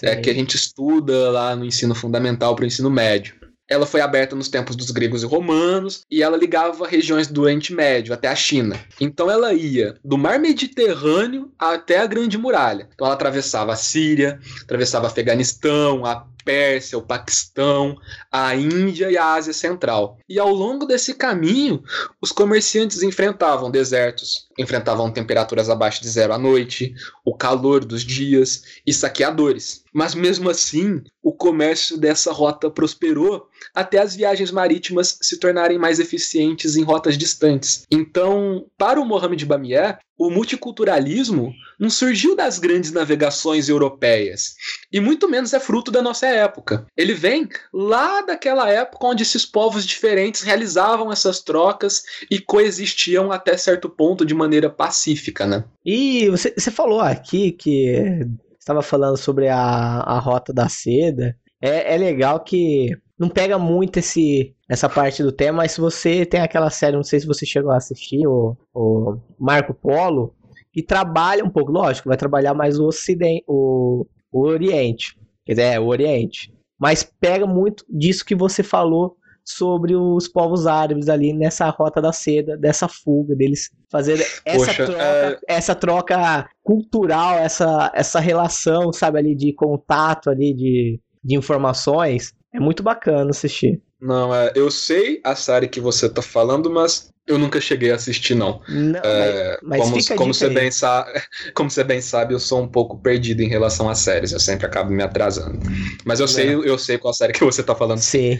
[0.01, 3.35] é, que a gente estuda lá no ensino fundamental para o ensino médio.
[3.67, 7.73] Ela foi aberta nos tempos dos gregos e romanos e ela ligava regiões do Oriente
[7.73, 8.79] Médio até a China.
[9.01, 12.87] Então ela ia do Mar Mediterrâneo até a Grande Muralha.
[12.93, 17.97] Então ela atravessava a Síria, atravessava Afeganistão, a Pérsia, o Paquistão,
[18.31, 20.17] a Índia e a Ásia Central.
[20.29, 21.83] E ao longo desse caminho,
[22.21, 26.93] os comerciantes enfrentavam desertos, enfrentavam temperaturas abaixo de zero à noite,
[27.25, 29.83] o calor dos dias e saqueadores.
[29.91, 35.99] Mas mesmo assim, o comércio dessa rota prosperou até as viagens marítimas se tornarem mais
[35.99, 37.83] eficientes em rotas distantes.
[37.89, 44.55] Então, para o Mohamed Bamier, o multiculturalismo não surgiu das grandes navegações europeias
[44.91, 46.85] e muito menos é fruto da nossa época.
[46.95, 53.57] Ele vem lá daquela época onde esses povos diferentes realizavam essas trocas e coexistiam até
[53.57, 55.65] certo ponto de maneira pacífica, né?
[55.85, 58.25] E você, você falou aqui que
[58.57, 61.37] estava falando sobre a, a rota da seda.
[61.61, 66.25] É, é legal que não pega muito esse essa parte do tema, mas se você
[66.25, 70.33] tem aquela série, não sei se você chegou a assistir, o, o Marco Polo,
[70.73, 75.73] que trabalha um pouco, lógico, vai trabalhar mais o Ocidente, o, o Oriente, quer dizer,
[75.73, 81.31] é, o Oriente, mas pega muito disso que você falou sobre os povos árabes ali
[81.31, 87.37] nessa rota da seda, dessa fuga deles fazer essa Poxa, troca, é- essa troca cultural,
[87.37, 92.33] essa, essa relação, sabe, ali de contato ali de, de informações.
[92.55, 93.81] É muito bacana assistir.
[93.99, 97.95] Não, é, eu sei a série que você tá falando, mas eu nunca cheguei a
[97.95, 98.61] assistir, não.
[98.69, 101.11] Não, É, mas, mas como, fica você bem sabe,
[101.55, 104.31] como você bem sabe, eu sou um pouco perdido em relação às séries.
[104.31, 105.59] Eu sempre acabo me atrasando.
[106.05, 107.99] Mas eu sei, eu sei qual série que você tá falando.
[107.99, 108.39] Sim.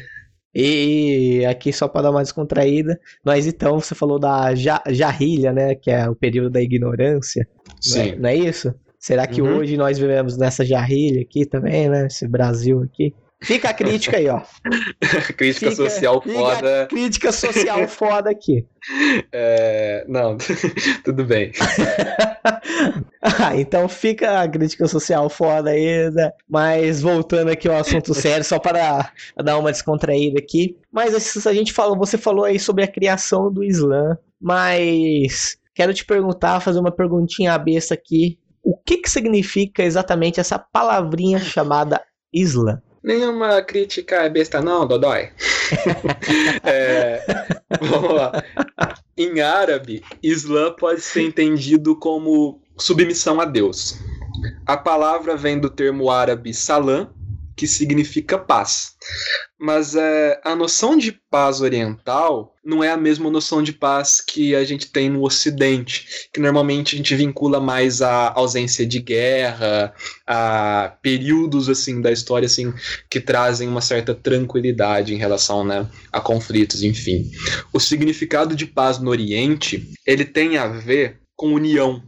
[0.54, 5.75] E aqui só para dar uma descontraída, nós então, você falou da ja jarrilha, né,
[5.75, 7.45] que é o período da ignorância,
[7.89, 8.15] não é, Sim.
[8.17, 8.73] não é isso?
[8.97, 9.58] Será que Uhum.
[9.58, 13.13] hoje nós vivemos nessa jarrilha aqui também, né, esse Brasil aqui?
[13.45, 14.41] Fica a crítica aí, ó.
[15.38, 16.88] Crítica Fica- social fica foda.
[16.89, 18.65] crítica social foda aqui.
[19.31, 20.38] é, não,
[21.03, 21.51] tudo bem.
[23.21, 26.31] Ah, então fica a crítica social foda aí, né?
[26.47, 29.12] Mas voltando aqui ao assunto sério, só para
[29.43, 30.77] dar uma descontraída aqui.
[30.91, 35.93] Mas assim, a gente falou, você falou aí sobre a criação do Islã, mas quero
[35.93, 38.38] te perguntar, fazer uma perguntinha besta aqui.
[38.63, 42.01] O que que significa exatamente essa palavrinha chamada
[42.34, 42.81] Islã?
[43.05, 45.29] Nenhuma crítica é besta, não, Dodói.
[46.63, 47.23] É,
[47.79, 48.43] vamos lá.
[49.15, 53.99] Em árabe, Islã pode ser entendido como submissão a Deus.
[54.65, 57.09] A palavra vem do termo árabe salam,
[57.55, 58.95] que significa paz.
[59.57, 64.53] Mas é, a noção de paz oriental não é a mesma noção de paz que
[64.53, 69.93] a gente tem no Ocidente, que normalmente a gente vincula mais à ausência de guerra,
[70.27, 72.73] a períodos assim da história assim
[73.09, 77.31] que trazem uma certa tranquilidade em relação né, a conflitos, enfim.
[77.71, 82.03] O significado de paz no Oriente, ele tem a ver com união.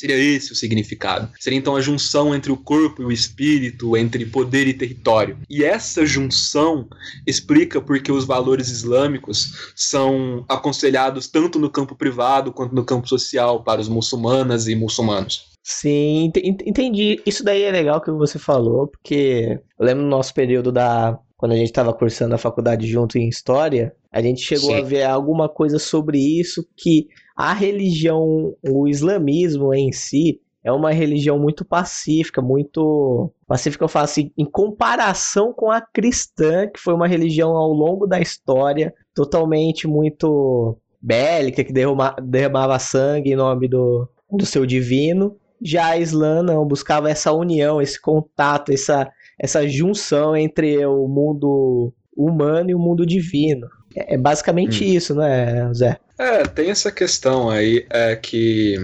[0.00, 1.28] Seria esse o significado.
[1.38, 5.36] Seria então a junção entre o corpo e o espírito, entre poder e território.
[5.48, 6.88] E essa junção
[7.26, 13.62] explica porque os valores islâmicos são aconselhados tanto no campo privado quanto no campo social
[13.62, 15.50] para os muçulmanas e muçulmanos.
[15.62, 17.20] Sim, ent- ent- entendi.
[17.26, 21.18] Isso daí é legal que você falou, porque eu lembro no nosso período da.
[21.36, 24.78] Quando a gente estava cursando a faculdade junto em História, a gente chegou Sim.
[24.78, 27.08] a ver alguma coisa sobre isso, que
[27.40, 33.32] a religião, o islamismo em si, é uma religião muito pacífica, muito.
[33.46, 38.06] Pacífica eu falo assim, em comparação com a cristã, que foi uma religião ao longo
[38.06, 45.34] da história totalmente muito bélica, que derruma- derramava sangue em nome do, do seu divino.
[45.62, 51.90] Já a Islã não, buscava essa união, esse contato, essa, essa junção entre o mundo
[52.14, 53.66] humano e o mundo divino.
[53.96, 55.98] É, é basicamente isso, não é, Zé?
[56.20, 58.76] É, tem essa questão aí, é que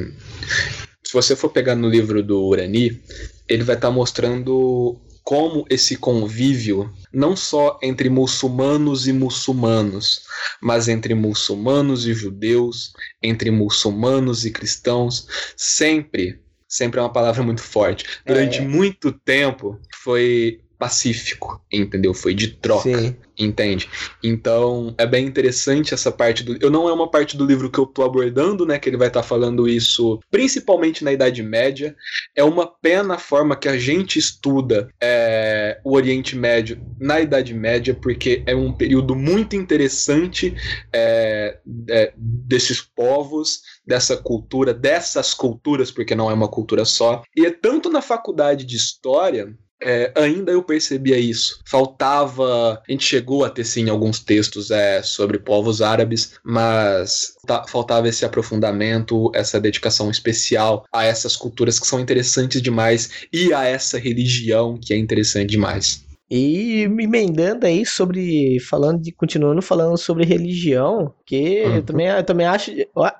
[1.04, 2.98] se você for pegar no livro do Urani,
[3.46, 10.22] ele vai estar mostrando como esse convívio, não só entre muçulmanos e muçulmanos,
[10.62, 15.26] mas entre muçulmanos e judeus, entre muçulmanos e cristãos,
[15.58, 18.06] sempre, sempre é uma palavra muito forte.
[18.24, 18.62] Durante É.
[18.62, 22.12] muito tempo foi pacífico, entendeu?
[22.14, 22.98] Foi de troca.
[22.98, 23.16] Sim.
[23.38, 23.86] Entende?
[24.24, 26.56] Então é bem interessante essa parte do.
[26.58, 28.78] Eu não é uma parte do livro que eu tô abordando, né?
[28.78, 31.94] Que ele vai estar falando isso principalmente na Idade Média.
[32.34, 37.52] É uma pena a forma que a gente estuda é, o Oriente Médio na Idade
[37.52, 40.54] Média, porque é um período muito interessante
[40.90, 41.58] é,
[41.90, 47.22] é, desses povos, dessa cultura, dessas culturas, porque não é uma cultura só.
[47.36, 51.60] E é tanto na faculdade de História é, ainda eu percebia isso.
[51.66, 52.82] Faltava.
[52.86, 58.08] A gente chegou a ter sim alguns textos é, sobre povos árabes, mas ta- faltava
[58.08, 63.98] esse aprofundamento, essa dedicação especial a essas culturas que são interessantes demais e a essa
[63.98, 66.04] religião que é interessante demais.
[66.28, 68.58] E me emendando aí sobre.
[68.58, 69.12] Falando de.
[69.12, 71.76] Continuando falando sobre religião, que Uhum.
[71.76, 72.72] eu, também, eu também acho.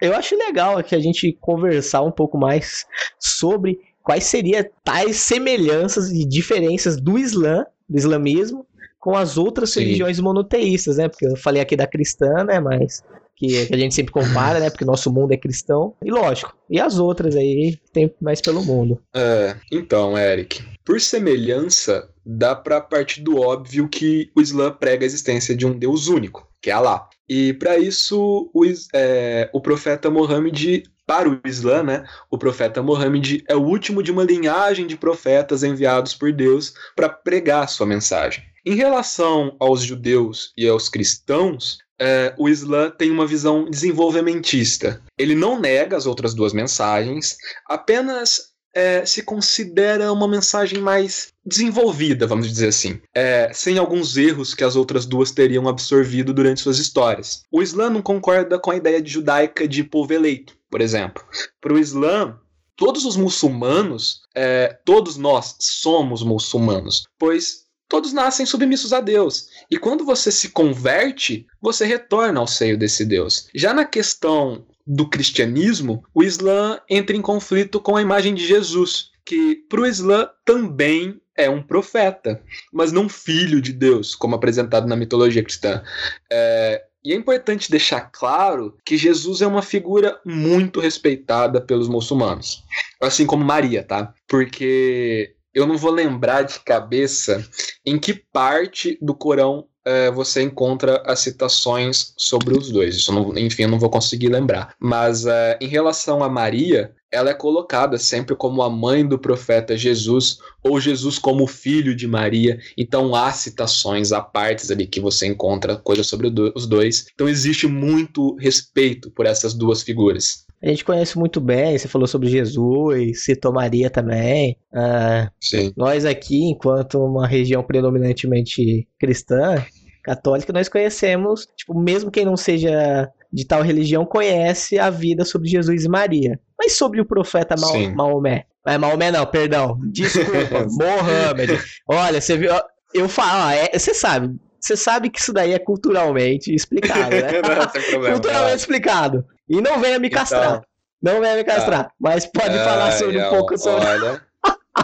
[0.03, 2.85] Eu acho legal que a gente conversar um pouco mais
[3.17, 8.65] sobre quais seriam tais semelhanças e diferenças do Islã, do islamismo,
[9.01, 9.81] com as outras Sim.
[9.81, 11.09] religiões monoteístas, né?
[11.09, 12.61] Porque eu falei aqui da cristã, né?
[12.61, 13.03] Mas.
[13.35, 14.71] Que, que a gente sempre compara, né?
[14.71, 15.93] Porque nosso mundo é cristão.
[16.03, 16.57] E lógico.
[16.71, 18.99] E as outras aí, tem mais pelo mundo.
[19.15, 25.07] É, então, Eric, por semelhança, dá pra partir do óbvio que o Islã prega a
[25.07, 27.09] existência de um Deus único, que é Alá.
[27.29, 28.65] E para isso, o,
[28.95, 34.11] é, o profeta Mohammed, para o Islã, né, o profeta Mohammed é o último de
[34.11, 38.45] uma linhagem de profetas enviados por Deus para pregar sua mensagem.
[38.65, 45.01] Em relação aos judeus e aos cristãos, é, o Islã tem uma visão desenvolvimentista.
[45.17, 47.37] Ele não nega as outras duas mensagens,
[47.69, 54.53] apenas é, se considera uma mensagem mais desenvolvida, vamos dizer assim, é, sem alguns erros
[54.53, 57.43] que as outras duas teriam absorvido durante suas histórias.
[57.51, 61.25] O Islã não concorda com a ideia de judaica de povo eleito, por exemplo.
[61.61, 62.39] Para o Islã,
[62.77, 69.49] todos os muçulmanos, é, todos nós somos muçulmanos, pois todos nascem submissos a Deus.
[69.71, 73.49] E quando você se converte, você retorna ao seio desse Deus.
[73.55, 79.11] Já na questão do cristianismo, o Islã entra em conflito com a imagem de Jesus,
[79.25, 84.87] que para o Islã também é um profeta, mas não filho de Deus, como apresentado
[84.87, 85.83] na mitologia cristã.
[86.31, 92.65] É, e é importante deixar claro que Jesus é uma figura muito respeitada pelos muçulmanos,
[93.01, 94.13] assim como Maria, tá?
[94.27, 97.49] Porque eu não vou lembrar de cabeça
[97.87, 103.07] em que parte do Corão é, você encontra as citações sobre os dois.
[103.07, 104.75] Não, enfim, eu não vou conseguir lembrar.
[104.81, 109.77] Mas é, em relação a Maria, ela é colocada sempre como a mãe do profeta
[109.77, 112.59] Jesus, ou Jesus como filho de Maria.
[112.77, 117.07] Então há citações, há partes ali que você encontra coisas sobre os dois.
[117.15, 120.45] Então existe muito respeito por essas duas figuras.
[120.63, 124.59] A gente conhece muito bem, você falou sobre Jesus, citou Maria também.
[124.73, 125.73] Uh, Sim.
[125.77, 129.65] Nós aqui, enquanto uma região predominantemente cristã,
[130.03, 135.49] católica, nós conhecemos, tipo, mesmo quem não seja de tal religião, conhece a vida sobre
[135.49, 136.41] Jesus e Maria.
[136.59, 137.55] Mas sobre o profeta
[137.95, 138.47] Maomé.
[138.67, 139.79] É, Maomé não, perdão.
[139.93, 141.61] Desculpa, Mohammed.
[141.89, 142.51] Olha, você viu.
[142.95, 147.29] Eu falo, é, você sabe, você sabe que isso daí é culturalmente explicado, né?
[147.43, 149.25] não, sem problema, culturalmente explicado.
[149.49, 150.45] E não venha me castrar.
[150.45, 150.63] Então,
[151.03, 151.85] não venha me castrar.
[151.85, 151.91] Tá.
[152.01, 153.87] Mas pode falar sobre um pouco sobre.
[153.87, 154.26] Olha.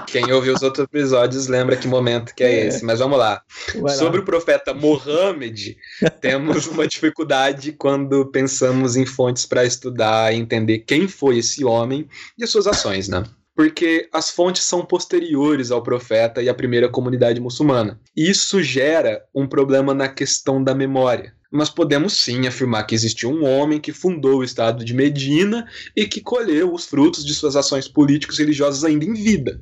[0.06, 2.66] Quem ouviu os outros episódios lembra que momento que é, é.
[2.66, 2.84] esse.
[2.84, 3.42] Mas vamos lá.
[3.76, 4.22] Vai Sobre lá.
[4.22, 5.76] o profeta Mohammed,
[6.20, 12.08] temos uma dificuldade quando pensamos em fontes para estudar e entender quem foi esse homem
[12.38, 13.24] e as suas ações, né?
[13.54, 18.00] Porque as fontes são posteriores ao profeta e à primeira comunidade muçulmana.
[18.16, 23.44] Isso gera um problema na questão da memória mas podemos sim afirmar que existiu um
[23.44, 27.86] homem que fundou o estado de Medina e que colheu os frutos de suas ações
[27.86, 29.60] políticas e religiosas ainda em vida.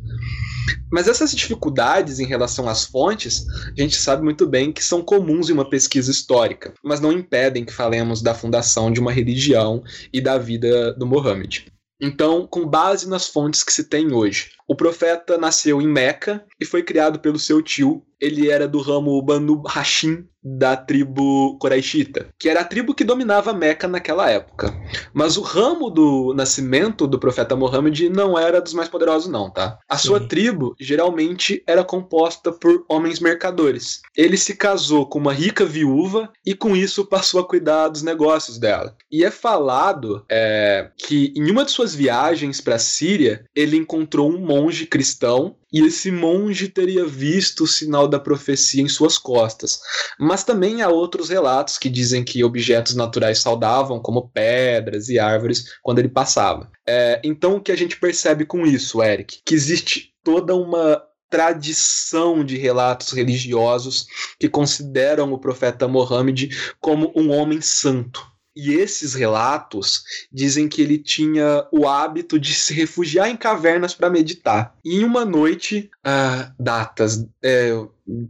[0.92, 3.44] Mas essas dificuldades em relação às fontes,
[3.76, 7.64] a gente sabe muito bem que são comuns em uma pesquisa histórica, mas não impedem
[7.64, 11.66] que falemos da fundação de uma religião e da vida do Mohammed.
[12.00, 16.64] Então, com base nas fontes que se tem hoje, o profeta nasceu em Meca e
[16.64, 18.02] foi criado pelo seu tio.
[18.18, 23.52] Ele era do ramo Banu Hashim, da tribo Quraishita, que era a tribo que dominava
[23.52, 24.74] Meca naquela época.
[25.12, 29.78] Mas o ramo do nascimento do profeta Muhammad não era dos mais poderosos não, tá?
[29.88, 30.08] A Sim.
[30.08, 34.00] sua tribo geralmente era composta por homens mercadores.
[34.16, 38.58] Ele se casou com uma rica viúva e com isso passou a cuidar dos negócios
[38.58, 38.96] dela.
[39.10, 44.30] E é falado é, que em uma de suas viagens para a Síria, ele encontrou
[44.30, 49.80] um monge cristão e esse monge teria visto o sinal da profecia em suas costas.
[50.18, 55.64] Mas também há outros relatos que dizem que objetos naturais saudavam, como pedras e árvores,
[55.82, 56.70] quando ele passava.
[56.86, 59.40] É, então o que a gente percebe com isso, Eric?
[59.44, 64.06] Que existe toda uma tradição de relatos religiosos
[64.38, 68.29] que consideram o profeta Mohammed como um homem santo.
[68.54, 74.10] E esses relatos dizem que ele tinha o hábito de se refugiar em cavernas para
[74.10, 74.74] meditar.
[74.84, 77.70] E em uma noite, ah, datas, é,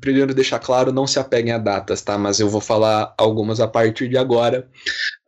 [0.00, 2.18] primeiro deixar claro, não se apeguem a datas, tá?
[2.18, 4.68] Mas eu vou falar algumas a partir de agora.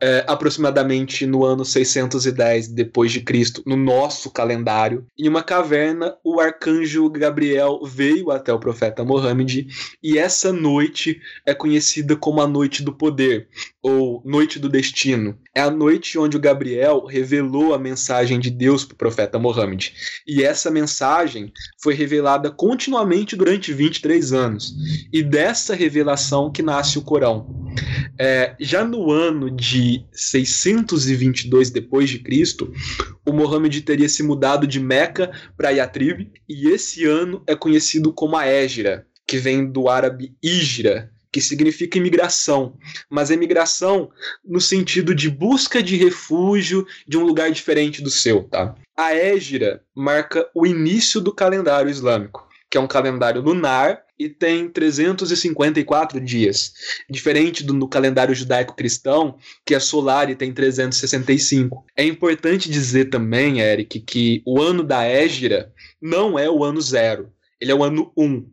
[0.05, 6.41] É, aproximadamente no ano 610 depois de Cristo, no nosso calendário, em uma caverna, o
[6.41, 9.65] arcanjo Gabriel veio até o profeta Mohammed
[10.03, 13.47] e essa noite é conhecida como a noite do poder
[13.81, 15.37] ou noite do destino.
[15.55, 19.93] É a noite onde o Gabriel revelou a mensagem de Deus para o profeta Mohammed.
[20.27, 21.49] E essa mensagem
[21.81, 24.73] foi revelada continuamente durante 23 anos.
[25.13, 27.47] E dessa revelação que nasce o Corão.
[28.19, 32.71] É, já no ano de 622 depois de Cristo,
[33.25, 38.37] o Mohammed teria se mudado de Meca para Yatrib, e esse ano é conhecido como
[38.37, 42.77] a Égira, que vem do árabe Hijra, que significa imigração,
[43.09, 44.11] mas imigração
[44.45, 48.75] no sentido de busca de refúgio de um lugar diferente do seu, tá?
[48.95, 54.69] A Égira marca o início do calendário islâmico, que é um calendário lunar e tem
[54.69, 56.73] 354 dias,
[57.09, 61.83] diferente do no calendário judaico-cristão, que é solar e tem 365.
[61.97, 67.33] É importante dizer também, Eric, que o ano da Égira não é o ano zero,
[67.59, 68.23] ele é o ano 1.
[68.23, 68.45] Um.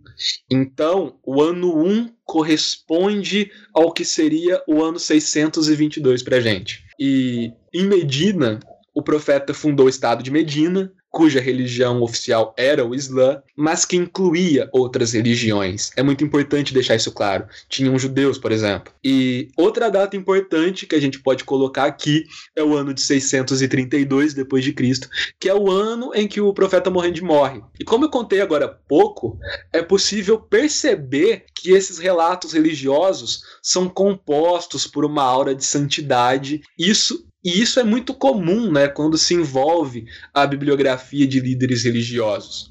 [0.51, 6.85] Então, o ano 1 corresponde ao que seria o ano 622 para gente.
[6.99, 8.61] E em Medina,
[8.95, 13.97] o profeta fundou o estado de Medina, cuja religião oficial era o Islã, mas que
[13.97, 15.91] incluía outras religiões.
[15.97, 17.47] É muito importante deixar isso claro.
[17.69, 18.93] Tinham judeus, por exemplo.
[19.05, 24.35] E outra data importante que a gente pode colocar aqui é o ano de 632
[24.35, 25.09] depois de Cristo,
[25.39, 27.61] que é o ano em que o profeta Mohammed morre.
[27.79, 29.39] E como eu contei agora há pouco,
[29.73, 36.61] é possível perceber que esses relatos religiosos são compostos por uma aura de santidade.
[36.79, 42.71] Isso e isso é muito comum, né, quando se envolve a bibliografia de líderes religiosos.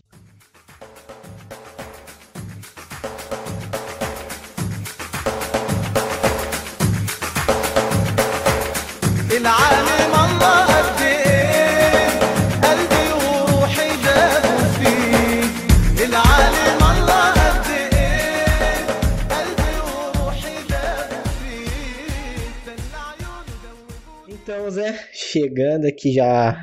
[25.31, 26.57] Chegando aqui já,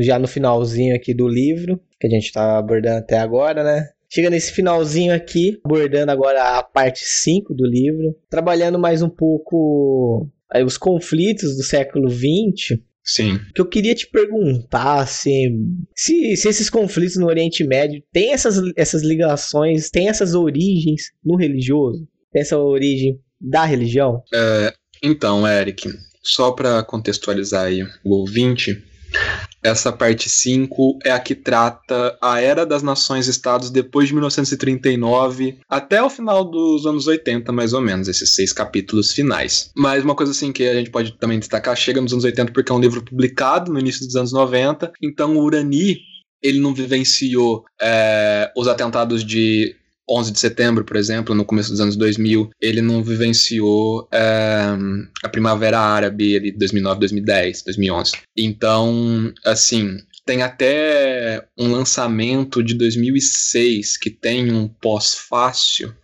[0.00, 3.88] já no finalzinho aqui do livro, que a gente tá abordando até agora, né?
[4.12, 10.28] Chega nesse finalzinho aqui, abordando agora a parte 5 do livro, trabalhando mais um pouco
[10.64, 12.80] os conflitos do século 20.
[13.02, 13.38] Sim.
[13.54, 18.56] Que eu queria te perguntar, assim, se, se esses conflitos no Oriente Médio têm essas,
[18.76, 22.08] essas ligações, têm essas origens no religioso?
[22.32, 24.22] Tem essa origem da religião?
[24.32, 25.88] É, então, Eric,
[26.24, 28.82] só para contextualizar aí o ouvinte,
[29.62, 36.02] essa parte 5 é a que trata a era das nações-estados depois de 1939 até
[36.02, 39.70] o final dos anos 80, mais ou menos, esses seis capítulos finais.
[39.76, 42.70] Mas uma coisa assim que a gente pode também destacar, chega nos anos 80 porque
[42.70, 45.98] é um livro publicado no início dos anos 90, então o Urani
[46.42, 49.74] ele não vivenciou é, os atentados de
[50.08, 54.76] 11 de setembro, por exemplo, no começo dos anos 2000, ele não vivenciou é,
[55.22, 58.12] a Primavera Árabe ali, 2009, 2010, 2011.
[58.36, 59.96] Então, assim,
[60.26, 65.94] tem até um lançamento de 2006 que tem um pós-fácil,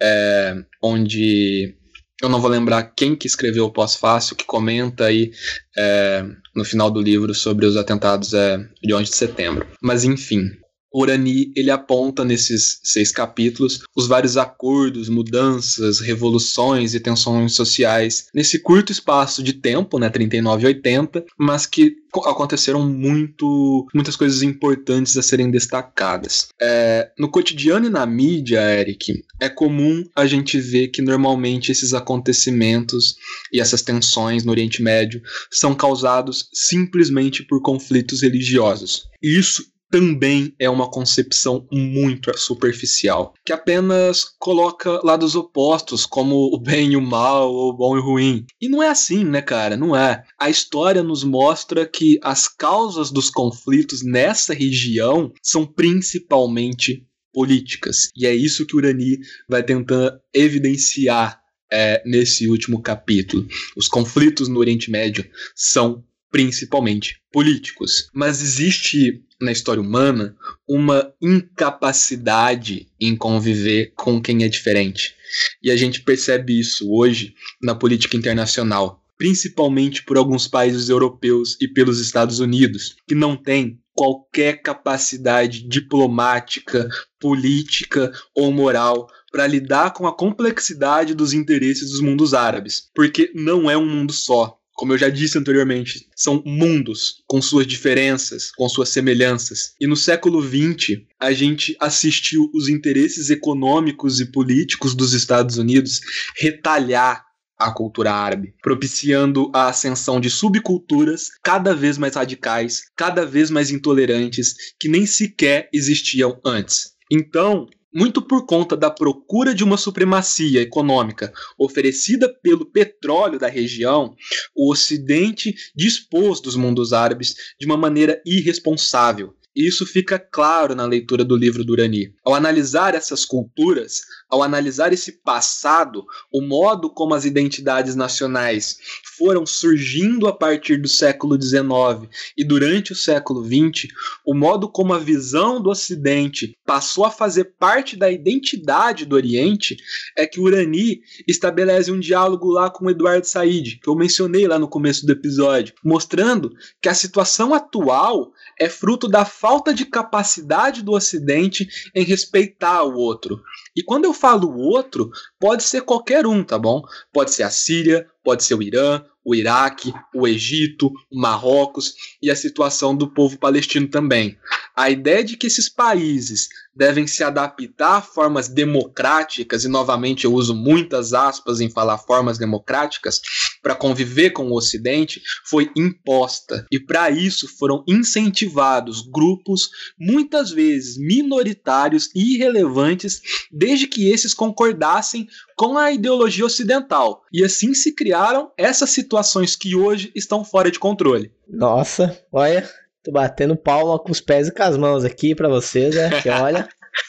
[0.00, 1.74] é, onde
[2.22, 5.30] eu não vou lembrar quem que escreveu o pós-fácil, que comenta aí
[5.76, 6.24] é,
[6.54, 9.66] no final do livro sobre os atentados é, de 11 de setembro.
[9.80, 10.50] Mas enfim,
[10.94, 18.58] Urani ele aponta nesses seis capítulos os vários acordos, mudanças, revoluções e tensões sociais nesse
[18.58, 25.16] curto espaço de tempo, né, 39 e 80, mas que aconteceram muito, muitas coisas importantes
[25.16, 26.48] a serem destacadas.
[26.60, 31.92] É, no cotidiano e na mídia, Eric, é comum a gente ver que normalmente esses
[31.92, 33.16] acontecimentos
[33.52, 39.06] e essas tensões no Oriente Médio são causados simplesmente por conflitos religiosos.
[39.22, 46.92] Isso também é uma concepção muito superficial, que apenas coloca lados opostos, como o bem
[46.92, 48.46] e o mal, ou o bom e o ruim.
[48.60, 49.76] E não é assim, né, cara?
[49.76, 50.24] Não é.
[50.38, 58.10] A história nos mostra que as causas dos conflitos nessa região são principalmente políticas.
[58.16, 59.18] E é isso que Urani
[59.48, 63.46] vai tentar evidenciar é, nesse último capítulo.
[63.76, 68.08] Os conflitos no Oriente Médio são principalmente políticos.
[68.12, 70.36] Mas existe na história humana
[70.68, 75.14] uma incapacidade em conviver com quem é diferente.
[75.62, 81.68] E a gente percebe isso hoje na política internacional, principalmente por alguns países europeus e
[81.68, 90.06] pelos Estados Unidos, que não têm qualquer capacidade diplomática, política ou moral para lidar com
[90.06, 94.56] a complexidade dos interesses dos mundos árabes, porque não é um mundo só.
[94.78, 99.74] Como eu já disse anteriormente, são mundos com suas diferenças, com suas semelhanças.
[99.80, 106.00] E no século XX, a gente assistiu os interesses econômicos e políticos dos Estados Unidos
[106.38, 107.24] retalhar
[107.58, 113.72] a cultura árabe, propiciando a ascensão de subculturas cada vez mais radicais, cada vez mais
[113.72, 116.92] intolerantes, que nem sequer existiam antes.
[117.10, 124.14] Então, muito por conta da procura de uma supremacia econômica oferecida pelo petróleo da região,
[124.54, 130.86] o Ocidente dispôs dos mundos árabes de uma maneira irresponsável, e isso fica claro na
[130.86, 132.14] leitura do livro do Urani.
[132.24, 138.78] Ao analisar essas culturas, ao analisar esse passado, o modo como as identidades nacionais
[139.16, 143.88] foram surgindo a partir do século XIX e durante o século XX,
[144.24, 149.76] o modo como a visão do Ocidente passou a fazer parte da identidade do Oriente,
[150.16, 154.68] é que Urani estabelece um diálogo lá com Eduardo Said, que eu mencionei lá no
[154.68, 160.92] começo do episódio, mostrando que a situação atual é fruto da falta de capacidade do
[160.92, 163.40] Ocidente em respeitar o outro.
[163.78, 165.08] E quando eu falo outro,
[165.38, 166.82] pode ser qualquer um, tá bom?
[167.12, 172.28] Pode ser a Síria, pode ser o Irã, o Iraque, o Egito, o Marrocos e
[172.28, 174.36] a situação do povo palestino também.
[174.74, 180.32] A ideia de que esses países devem se adaptar a formas democráticas, e novamente eu
[180.32, 183.20] uso muitas aspas em falar formas democráticas,
[183.60, 186.64] para conviver com o Ocidente, foi imposta.
[186.70, 189.68] E para isso foram incentivados grupos,
[189.98, 193.20] muitas vezes minoritários e irrelevantes,
[193.68, 197.22] desde que esses concordassem com a ideologia ocidental.
[197.30, 201.30] E assim se criaram essas situações que hoje estão fora de controle.
[201.46, 202.66] Nossa, olha,
[203.04, 206.22] tô batendo palma com os pés e com as mãos aqui para vocês, né?
[206.22, 206.66] Que olha,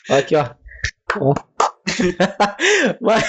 [0.09, 0.49] aqui, ó.
[2.99, 3.23] mas,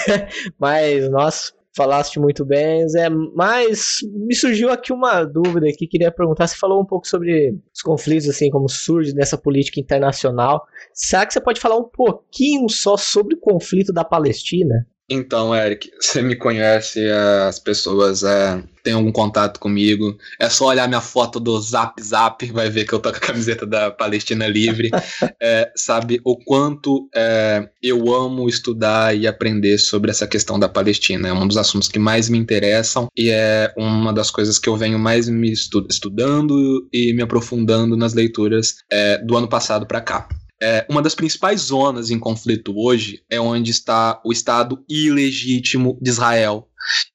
[0.58, 3.08] mas, nossa, falaste muito bem, Zé.
[3.08, 6.46] Mas me surgiu aqui uma dúvida que queria perguntar.
[6.46, 10.64] Você falou um pouco sobre os conflitos, assim, como surge nessa política internacional.
[10.92, 14.86] Será que você pode falar um pouquinho só sobre o conflito da Palestina?
[15.10, 17.04] Então, Eric, você me conhece,
[17.48, 20.16] as pessoas é, têm algum contato comigo.
[20.38, 23.20] É só olhar minha foto do Zap Zap, vai ver que eu tô com a
[23.20, 24.90] camiseta da Palestina Livre.
[25.42, 31.28] é, sabe o quanto é, eu amo estudar e aprender sobre essa questão da Palestina.
[31.28, 34.76] É um dos assuntos que mais me interessam e é uma das coisas que eu
[34.76, 40.00] venho mais me estu estudando e me aprofundando nas leituras é, do ano passado para
[40.00, 40.28] cá.
[40.62, 46.10] É, uma das principais zonas em conflito hoje é onde está o Estado ilegítimo de
[46.10, 46.68] Israel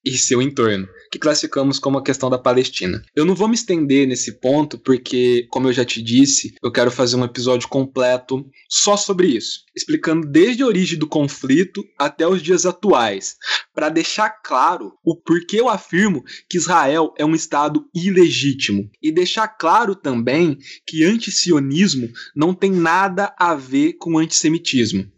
[0.04, 3.02] e seu entorno, que classificamos como a questão da Palestina.
[3.16, 6.92] Eu não vou me estender nesse ponto porque, como eu já te disse, eu quero
[6.92, 12.44] fazer um episódio completo só sobre isso, explicando desde a origem do conflito até os
[12.44, 13.38] dias atuais,
[13.74, 19.48] para deixar claro o porquê eu afirmo que Israel é um estado ilegítimo e deixar
[19.48, 25.10] claro também que antisionismo não tem nada a ver com antissemitismo.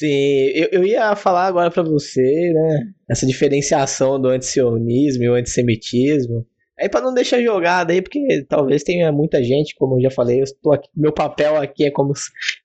[0.00, 2.90] Sim, eu, eu ia falar agora para você, né?
[3.06, 6.46] Essa diferenciação do antisionismo e o antissemitismo.
[6.78, 10.40] Aí para não deixar jogado aí, porque talvez tenha muita gente, como eu já falei,
[10.40, 12.14] eu estou aqui, meu papel aqui é como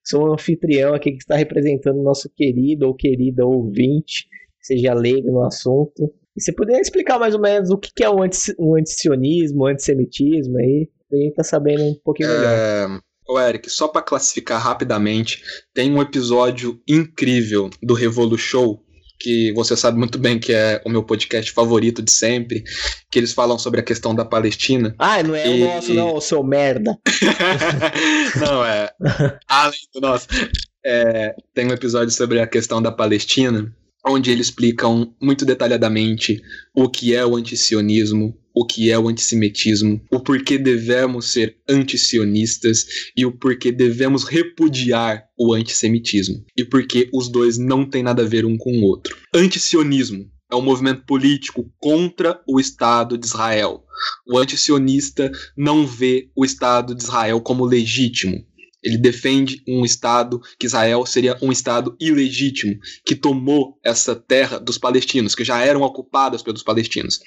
[0.02, 4.26] sou um anfitrião aqui que está representando o nosso querido ou querida ouvinte,
[4.58, 6.10] seja leigo no assunto.
[6.34, 9.66] E você poderia explicar mais ou menos o que é o, anti, o antisionismo, o
[9.66, 12.50] antissemitismo aí, pra gente tá sabendo um pouquinho melhor.
[12.50, 12.86] É,
[13.28, 15.42] Ô Eric, só para classificar rapidamente,
[15.74, 18.80] tem um episódio incrível do Revolu Show,
[19.18, 22.62] que você sabe muito bem que é o meu podcast favorito de sempre,
[23.10, 24.94] que eles falam sobre a questão da Palestina.
[24.98, 25.62] Ah, não é e...
[25.62, 26.96] o nosso, não, o seu merda.
[28.38, 28.90] não, é.
[29.48, 30.28] Além do nosso.
[30.84, 33.74] É, tem um episódio sobre a questão da Palestina,
[34.06, 36.40] onde eles explicam muito detalhadamente
[36.74, 42.86] o que é o antisionismo, o que é o antissemitismo, o porquê devemos ser antisionistas
[43.16, 48.26] e o porquê devemos repudiar o antissemitismo e porque os dois não têm nada a
[48.26, 49.16] ver um com o outro.
[49.34, 53.82] Antisionismo é um movimento político contra o Estado de Israel.
[54.26, 58.44] O antisionista não vê o Estado de Israel como legítimo.
[58.86, 64.78] Ele defende um Estado, que Israel seria um Estado ilegítimo, que tomou essa terra dos
[64.78, 67.18] palestinos, que já eram ocupadas pelos palestinos.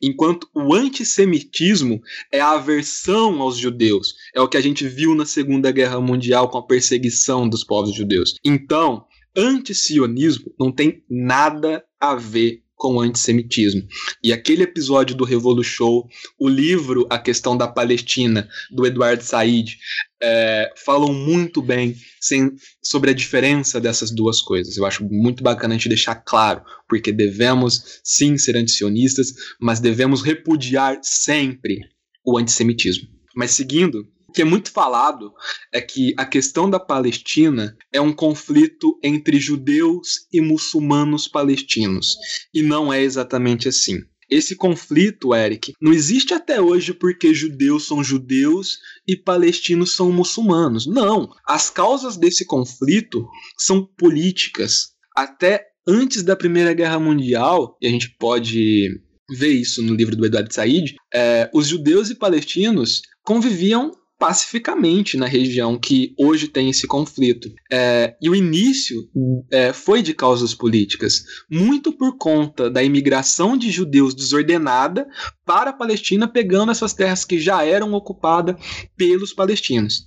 [0.00, 2.00] Enquanto o antissemitismo
[2.32, 6.48] é a aversão aos judeus, é o que a gente viu na Segunda Guerra Mundial
[6.48, 8.36] com a perseguição dos povos judeus.
[8.42, 9.04] Então,
[9.36, 13.86] antisionismo não tem nada a ver com o antissemitismo.
[14.24, 19.76] E aquele episódio do Revolu Show, o livro A Questão da Palestina, do Eduardo Said,
[20.20, 22.50] é, falam muito bem sem,
[22.82, 24.76] sobre a diferença dessas duas coisas.
[24.76, 30.20] Eu acho muito bacana a gente deixar claro, porque devemos sim ser antisionistas, mas devemos
[30.20, 31.82] repudiar sempre
[32.26, 33.06] o antissemitismo.
[33.36, 35.32] Mas seguindo, que é muito falado
[35.72, 42.16] é que a questão da Palestina é um conflito entre judeus e muçulmanos palestinos.
[42.52, 44.00] E não é exatamente assim.
[44.30, 50.86] Esse conflito, Eric, não existe até hoje porque judeus são judeus e palestinos são muçulmanos.
[50.86, 51.28] Não.
[51.46, 53.28] As causas desse conflito
[53.58, 54.92] são políticas.
[55.14, 58.88] Até antes da Primeira Guerra Mundial, e a gente pode
[59.30, 63.92] ver isso no livro do Eduardo Said, é, os judeus e palestinos conviviam
[64.22, 67.52] pacificamente na região que hoje tem esse conflito.
[67.72, 69.10] É, e o início
[69.50, 75.08] é, foi de causas políticas, muito por conta da imigração de judeus desordenada
[75.44, 78.54] para a Palestina, pegando essas terras que já eram ocupadas
[78.96, 80.04] pelos palestinos.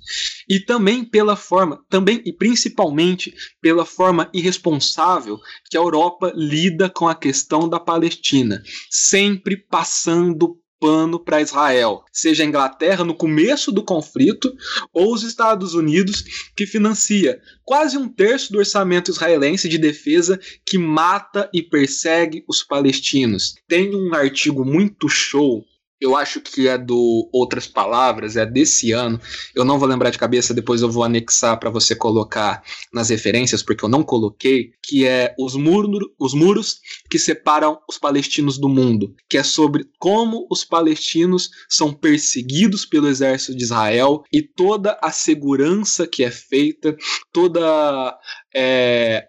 [0.48, 5.38] E também pela forma, também e principalmente pela forma irresponsável
[5.70, 12.44] que a Europa lida com a questão da Palestina, sempre passando pano para Israel, seja
[12.44, 14.56] a Inglaterra no começo do conflito
[14.94, 16.24] ou os Estados Unidos,
[16.56, 22.62] que financia quase um terço do orçamento israelense de defesa que mata e persegue os
[22.62, 23.56] palestinos.
[23.68, 25.66] Tem um artigo muito show
[26.00, 29.20] eu acho que é do Outras Palavras, é desse ano.
[29.54, 32.62] Eu não vou lembrar de cabeça, depois eu vou anexar para você colocar
[32.94, 36.80] nas referências, porque eu não coloquei, que é os, muro, os muros
[37.10, 43.08] que separam os palestinos do mundo, que é sobre como os palestinos são perseguidos pelo
[43.08, 46.96] exército de Israel e toda a segurança que é feita,
[47.32, 48.18] toda
[48.54, 49.28] é,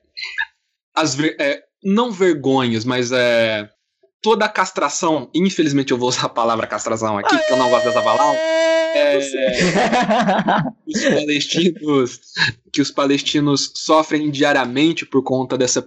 [0.94, 3.68] as é, não vergonhas, mas é
[4.26, 7.84] toda a castração, infelizmente eu vou usar a palavra castração aqui, porque eu não gosto
[7.84, 8.36] dessa palavra.
[8.36, 9.18] É,
[10.84, 12.20] os palestinos
[12.72, 15.86] que os palestinos sofrem diariamente por conta dessa,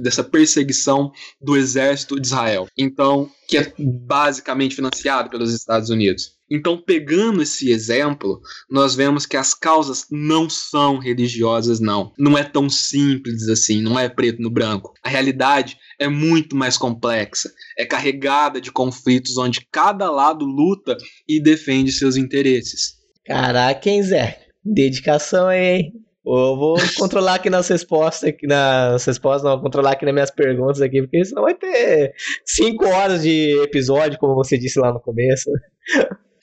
[0.00, 2.66] dessa perseguição do exército de Israel.
[2.76, 6.37] Então, que é basicamente financiado pelos Estados Unidos.
[6.50, 8.40] Então, pegando esse exemplo,
[8.70, 12.12] nós vemos que as causas não são religiosas, não.
[12.18, 14.92] Não é tão simples assim, não é preto no branco.
[15.02, 20.96] A realidade é muito mais complexa, é carregada de conflitos onde cada lado luta
[21.28, 22.94] e defende seus interesses.
[23.26, 24.40] Caraca, hein, Zé?
[24.64, 25.92] Dedicação aí, hein?
[26.24, 30.30] Eu vou controlar aqui nas respostas, aqui nas respostas, não, vou controlar aqui nas minhas
[30.30, 32.12] perguntas aqui, porque senão vai ter
[32.44, 35.50] cinco horas de episódio, como você disse lá no começo.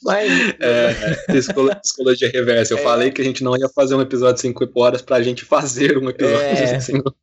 [0.03, 0.31] Mas...
[0.59, 0.93] É,
[1.81, 2.73] psicologia reversa.
[2.73, 2.81] Eu é.
[2.81, 5.97] falei que a gente não ia fazer um episódio de 5 horas pra gente fazer
[5.97, 6.77] um episódio é.
[6.77, 7.15] de 5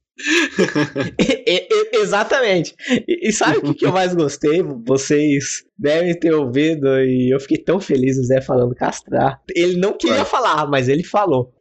[1.93, 2.75] Exatamente.
[3.09, 4.63] E, e sabe o que, que, eu mais gostei?
[4.63, 9.41] Vocês devem ter ouvido e eu fiquei tão feliz o Zé falando castrar.
[9.55, 11.53] Ele não queria falar, mas ele falou.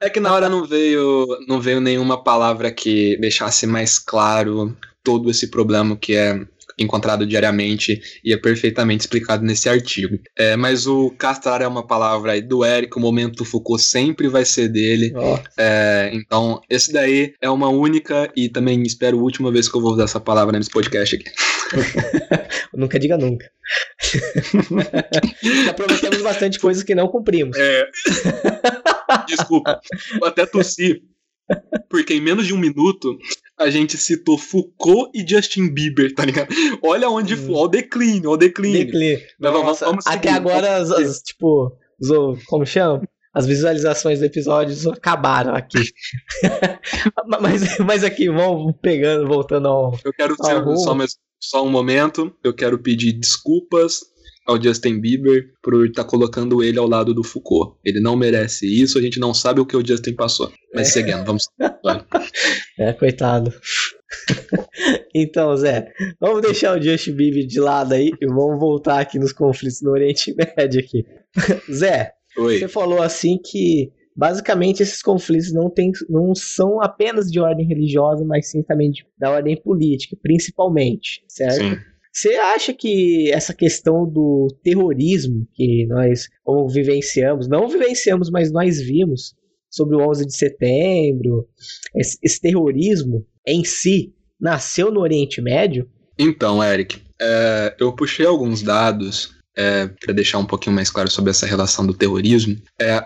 [0.00, 5.30] É que na hora não veio, não veio nenhuma palavra que deixasse mais claro todo
[5.30, 6.46] esse problema que é
[6.78, 10.18] encontrado diariamente e é perfeitamente explicado nesse artigo.
[10.36, 14.44] É, mas o castrar é uma palavra aí do Eric, o momento Foucault sempre vai
[14.44, 15.12] ser dele.
[15.16, 15.38] Oh.
[15.58, 19.80] É, então, esse daí é uma única e também espero a última vez que eu
[19.80, 21.24] vou usar essa palavra nesse podcast aqui.
[22.74, 23.50] nunca diga nunca.
[25.64, 27.56] Já prometemos bastante coisas que não cumprimos.
[27.58, 27.86] É.
[29.26, 29.80] Desculpa,
[30.18, 31.02] vou até tossir.
[31.88, 33.16] Porque em menos de um minuto
[33.58, 36.48] a gente citou Foucault e Justin Bieber, tá ligado?
[36.82, 37.38] Olha onde hum.
[37.38, 38.86] foi, olha o declínio, olha o declínio.
[38.86, 39.20] declínio.
[39.40, 43.02] vamos, vamos até agora, as, as, tipo, os, como chama?
[43.34, 45.78] As visualizações do episódio acabaram aqui.
[47.40, 49.98] mas, mas aqui, vamos pegando, voltando ao.
[50.04, 52.34] Eu quero ao só, mais, só um momento.
[52.42, 54.00] Eu quero pedir desculpas
[54.46, 57.76] ao Justin Bieber por estar tá colocando ele ao lado do Foucault.
[57.84, 60.52] Ele não merece isso, a gente não sabe o que o Justin passou.
[60.72, 60.90] Mas é.
[60.92, 61.48] seguindo, vamos.
[62.78, 63.52] é, coitado.
[65.14, 69.32] então, Zé, vamos deixar o Justin Bieber de lado aí e vamos voltar aqui nos
[69.32, 71.04] conflitos no Oriente Médio aqui.
[71.70, 72.58] Zé, Oi.
[72.58, 78.24] você falou assim que basicamente esses conflitos não, tem, não são apenas de ordem religiosa,
[78.24, 81.56] mas sim também de, da ordem política, principalmente, certo?
[81.56, 81.95] Sim.
[82.16, 88.80] Você acha que essa questão do terrorismo que nós como vivenciamos, não vivenciamos, mas nós
[88.80, 89.34] vimos
[89.68, 91.46] sobre o 11 de setembro,
[91.94, 95.90] esse, esse terrorismo em si nasceu no Oriente Médio?
[96.18, 101.32] Então, Eric, é, eu puxei alguns dados é, para deixar um pouquinho mais claro sobre
[101.32, 102.56] essa relação do terrorismo.
[102.80, 103.04] É,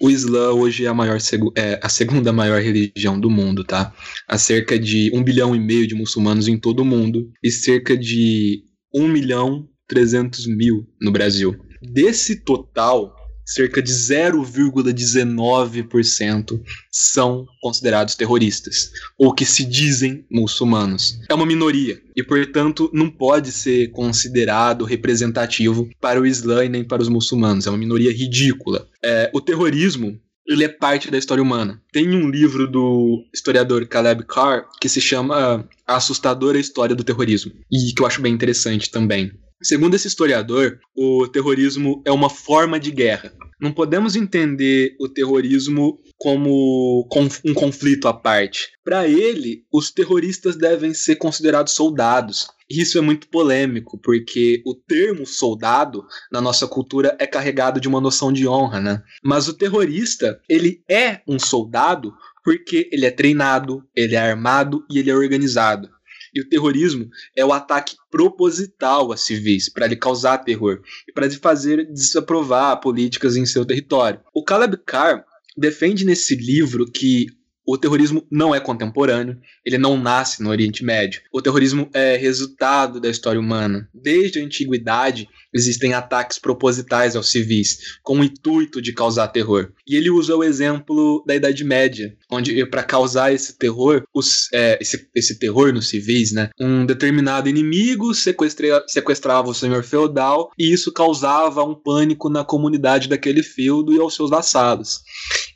[0.00, 1.18] o Islã hoje é a, maior,
[1.56, 3.94] é a segunda maior religião do mundo, tá?
[4.28, 7.96] Há cerca de um bilhão e meio de muçulmanos em todo o mundo e cerca
[7.96, 8.62] de
[8.94, 11.56] um milhão 300 mil no Brasil.
[11.82, 13.15] Desse total,
[13.46, 21.18] cerca de 0,19% são considerados terroristas, ou que se dizem muçulmanos.
[21.28, 26.82] É uma minoria e, portanto, não pode ser considerado representativo para o Islã e nem
[26.82, 27.66] para os muçulmanos.
[27.66, 28.88] É uma minoria ridícula.
[29.04, 31.82] É, o terrorismo ele é parte da história humana.
[31.92, 37.52] Tem um livro do historiador Caleb Carr que se chama A Assustadora História do Terrorismo,
[37.70, 39.32] e que eu acho bem interessante também.
[39.62, 43.32] Segundo esse historiador, o terrorismo é uma forma de guerra.
[43.58, 47.08] Não podemos entender o terrorismo como
[47.44, 48.68] um conflito à parte.
[48.84, 52.48] Para ele, os terroristas devem ser considerados soldados.
[52.68, 58.00] Isso é muito polêmico, porque o termo soldado na nossa cultura é carregado de uma
[58.00, 59.02] noção de honra, né?
[59.24, 62.12] Mas o terrorista, ele é um soldado
[62.44, 65.88] porque ele é treinado, ele é armado e ele é organizado.
[66.36, 71.26] E o terrorismo é o ataque proposital a civis, para lhe causar terror e para
[71.26, 74.20] lhe fazer desaprovar políticas em seu território.
[74.34, 75.24] O Caleb Carr
[75.56, 77.28] defende nesse livro que
[77.66, 81.20] o terrorismo não é contemporâneo, ele não nasce no Oriente Médio.
[81.32, 83.88] O terrorismo é resultado da história humana.
[83.92, 89.72] Desde a antiguidade, existem ataques propositais aos civis, com o intuito de causar terror.
[89.86, 94.78] E ele usa o exemplo da Idade Média, onde para causar esse terror, os, é,
[94.80, 100.72] esse, esse, terror nos civis, né, um determinado inimigo sequestra, sequestrava o senhor feudal e
[100.72, 105.00] isso causava um pânico na comunidade daquele feudo e aos seus vassalos.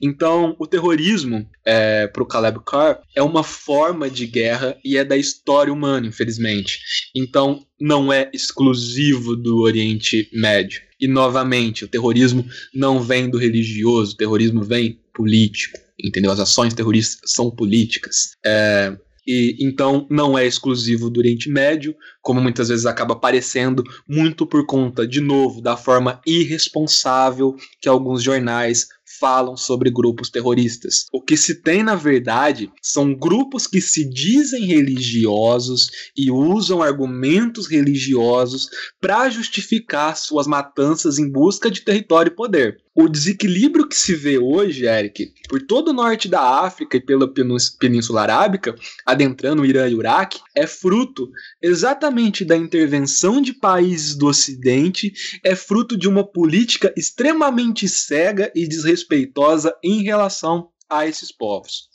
[0.01, 5.05] Então, o terrorismo, é, para o Caleb Carr, é uma forma de guerra e é
[5.05, 6.81] da história humana, infelizmente.
[7.15, 10.81] Então, não é exclusivo do Oriente Médio.
[11.01, 12.45] E, novamente, o terrorismo
[12.75, 16.31] não vem do religioso, o terrorismo vem político, entendeu?
[16.31, 18.33] As ações terroristas são políticas.
[18.45, 18.97] É,
[19.27, 24.67] e então não é exclusivo do Oriente Médio, como muitas vezes acaba parecendo, muito por
[24.67, 28.89] conta, de novo, da forma irresponsável que alguns jornais
[29.19, 31.07] falam sobre grupos terroristas.
[31.13, 37.67] O que se tem, na verdade, são grupos que se dizem religiosos e usam argumentos
[37.67, 38.69] religiosos
[39.01, 42.79] para justificar suas matanças em busca de território e poder.
[42.95, 47.33] O desequilíbrio que se vê hoje, Eric, por todo o norte da África e pela
[47.79, 48.75] Península Arábica,
[49.07, 51.31] adentrando o Irã e o Iraque, é fruto
[51.63, 55.13] exatamente da intervenção de países do Ocidente,
[55.45, 59.00] é fruto de uma política extremamente cega e desrespeitosa
[59.83, 61.91] em relação a esses povos.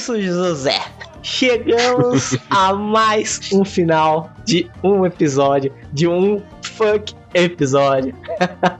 [0.00, 0.89] isso, José.
[1.22, 8.14] Chegamos a mais um final de um episódio, de um fuck episódio.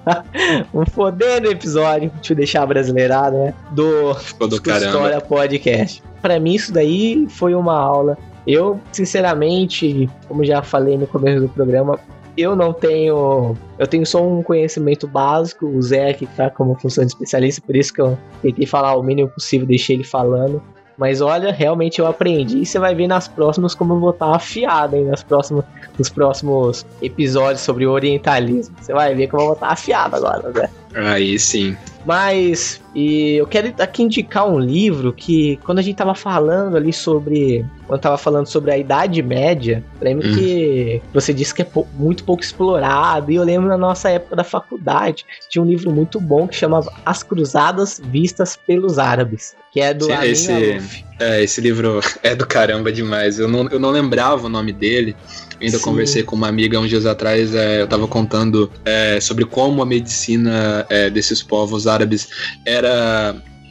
[0.74, 3.54] um fodendo episódio, deixa eu deixar brasileirado, né?
[3.72, 4.14] Do,
[4.46, 6.02] do História Podcast.
[6.22, 8.16] Para mim, isso daí foi uma aula.
[8.46, 11.98] Eu, sinceramente, como já falei no começo do programa,
[12.36, 13.56] eu não tenho.
[13.78, 17.76] Eu tenho só um conhecimento básico, o Zé que tá como função de especialista, por
[17.76, 20.62] isso que eu tentei falar o mínimo possível, deixei ele falando.
[21.00, 24.34] Mas olha, realmente eu aprendi e você vai ver nas próximas como eu vou estar
[24.34, 25.06] afiado, hein?
[25.06, 25.64] Nas próximas,
[25.98, 28.76] nos próximos episódios sobre orientalismo.
[28.78, 30.68] Você vai ver como eu vou estar afiado agora, né?
[30.94, 31.74] Aí sim.
[32.04, 36.92] Mas, e eu quero aqui indicar um livro que, quando a gente tava falando ali
[36.92, 37.64] sobre.
[37.86, 40.34] Quando tava falando sobre a Idade Média, lembro hum.
[40.34, 44.36] que você disse que é pou, muito pouco explorado, e eu lembro na nossa época
[44.36, 49.80] da faculdade, tinha um livro muito bom que chamava As Cruzadas Vistas pelos Árabes, que
[49.80, 50.80] é do Sim, esse,
[51.18, 53.38] é, esse livro é do caramba demais.
[53.38, 55.16] Eu não, eu não lembrava o nome dele.
[55.60, 55.84] Ainda Sim.
[55.84, 59.86] conversei com uma amiga uns dias atrás, é, eu estava contando é, sobre como a
[59.86, 62.28] medicina é, desses povos árabes
[62.64, 62.79] era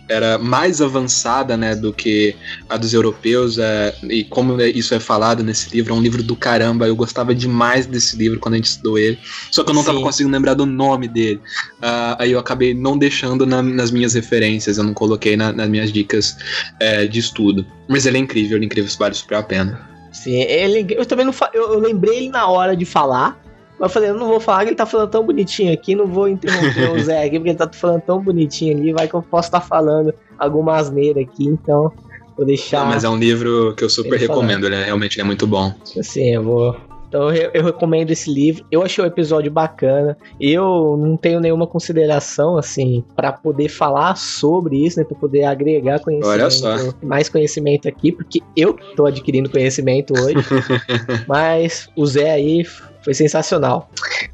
[0.09, 2.35] era mais avançada né, do que
[2.67, 6.35] a dos europeus, é, e como isso é falado nesse livro, é um livro do
[6.35, 6.87] caramba.
[6.87, 9.19] Eu gostava demais desse livro quando a gente estudou ele,
[9.51, 11.39] só que eu não estava conseguindo lembrar do nome dele.
[11.77, 15.69] Uh, aí eu acabei não deixando na, nas minhas referências, eu não coloquei na, nas
[15.69, 16.35] minhas dicas
[16.79, 17.65] é, de estudo.
[17.87, 19.87] Mas ele é incrível, ele é incrível, vale super a pena.
[20.11, 23.39] Sim, ele, eu também não eu, eu lembrei ele na hora de falar,
[23.79, 26.05] mas eu falei, eu não vou falar que ele tá falando tão bonitinho aqui, não
[26.05, 29.21] vou interromper o Zé aqui, porque ele tá falando tão bonitinho ali, vai que eu
[29.21, 31.91] posso estar tá falando alguma asneira aqui, então
[32.35, 32.81] vou deixar.
[32.81, 35.73] Não, mas é um livro que eu super recomendo, ele é, realmente é muito bom.
[35.97, 36.75] Assim, eu vou,
[37.09, 38.63] então eu, eu, recomendo esse livro.
[38.71, 40.15] Eu achei o episódio bacana.
[40.39, 45.99] Eu não tenho nenhuma consideração assim para poder falar sobre isso, né, para poder agregar
[45.99, 50.35] conhecimento, mais conhecimento aqui, porque eu tô adquirindo conhecimento hoje.
[51.27, 52.63] Mas o Zé aí
[53.03, 53.89] foi sensacional.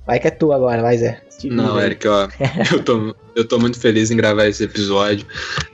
[0.05, 0.81] Vai que é tu agora,
[1.49, 2.27] Não, Eric, ó,
[2.71, 5.25] eu tô, eu tô muito feliz em gravar esse episódio.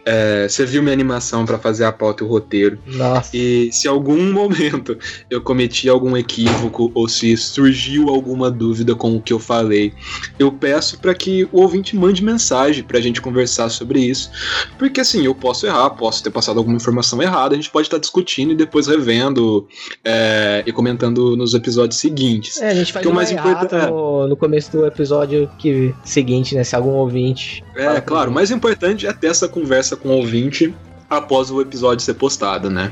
[0.04, 2.80] É, você viu minha animação para fazer a pauta e o roteiro.
[2.88, 3.30] Nossa.
[3.36, 4.98] E se algum momento
[5.30, 9.94] eu cometi algum equívoco ou se surgiu alguma dúvida com o que eu falei,
[10.40, 14.32] eu peço para que o ouvinte mande mensagem pra gente conversar sobre isso.
[14.80, 17.98] Porque assim, eu posso errar, posso ter passado alguma informação errada, a gente pode estar
[17.98, 19.68] tá discutindo e depois revendo
[20.04, 22.60] é, e comentando nos episódios seguintes.
[22.60, 26.64] É, a gente faz o mais importante no, no começo do episódio que seguinte, né?
[26.64, 30.74] Se algum ouvinte é, claro, o mais importante é ter essa conversa com o ouvinte
[31.10, 32.92] após o episódio ser postado, né?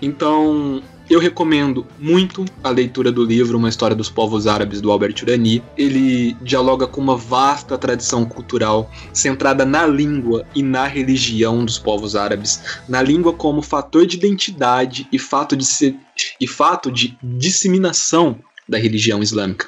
[0.00, 5.16] Então, eu recomendo muito a leitura do livro Uma História dos Povos Árabes do Albert
[5.22, 5.62] Urani.
[5.76, 12.14] Ele dialoga com uma vasta tradição cultural centrada na língua e na religião dos povos
[12.14, 15.96] árabes, na língua como fator de identidade e fato de ser,
[16.40, 18.38] e fato de disseminação
[18.68, 19.66] da religião islâmica.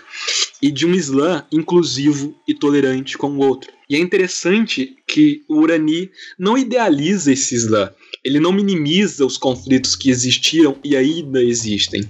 [0.62, 3.72] E de um Islã inclusivo e tolerante com o outro.
[3.90, 7.90] E é interessante que o Urani não idealiza esse Islã,
[8.24, 12.08] ele não minimiza os conflitos que existiram e ainda existem.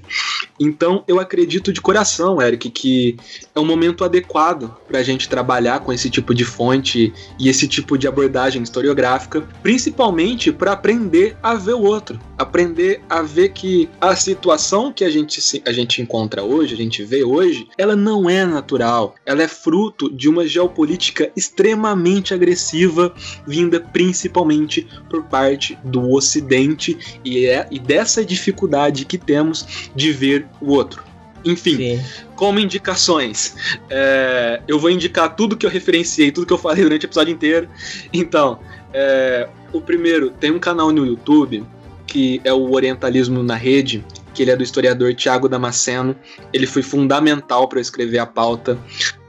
[0.62, 3.16] Então, eu acredito de coração, Eric, que
[3.54, 7.66] é um momento adequado para a gente trabalhar com esse tipo de fonte e esse
[7.66, 13.88] tipo de abordagem historiográfica, principalmente para aprender a ver o outro, aprender a ver que
[14.00, 18.30] a situação que a gente, a gente encontra hoje, a gente vê hoje, ela não
[18.30, 23.12] é natural, ela é fruto de uma geopolítica extremamente agressiva,
[23.46, 30.51] vinda principalmente por parte do Ocidente e, é, e dessa dificuldade que temos de ver
[30.60, 31.02] o outro.
[31.44, 32.04] Enfim, Sim.
[32.36, 33.56] como indicações,
[33.90, 37.32] é, eu vou indicar tudo que eu referenciei, tudo que eu falei durante o episódio
[37.32, 37.68] inteiro.
[38.12, 38.60] Então,
[38.92, 41.64] é, o primeiro, tem um canal no YouTube
[42.06, 46.14] que é o Orientalismo na Rede, que ele é do historiador Tiago Damasceno.
[46.52, 48.78] Ele foi fundamental para eu escrever a pauta.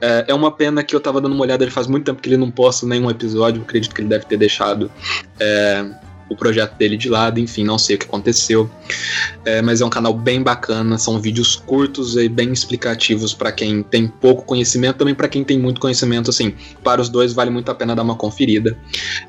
[0.00, 2.28] É, é, uma pena que eu estava dando uma olhada, ele faz muito tempo que
[2.28, 4.90] ele não posta nenhum episódio, eu acredito que ele deve ter deixado
[5.40, 5.90] é,
[6.28, 8.70] o projeto dele de lado, enfim, não sei o que aconteceu.
[9.44, 13.82] É, mas é um canal bem bacana, são vídeos curtos e bem explicativos para quem
[13.82, 17.70] tem pouco conhecimento, também para quem tem muito conhecimento, assim, para os dois vale muito
[17.70, 18.76] a pena dar uma conferida.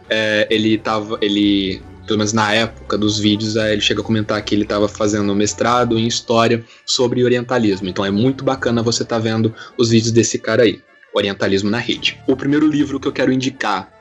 [0.09, 4.53] É, ele tava, ele pelo menos na época dos vídeos, ele chega a comentar que
[4.53, 7.89] ele estava fazendo mestrado em história sobre orientalismo.
[7.89, 10.81] Então é muito bacana você estar tá vendo os vídeos desse cara aí,
[11.13, 12.19] Orientalismo na Rede.
[12.27, 13.94] O primeiro livro que eu quero indicar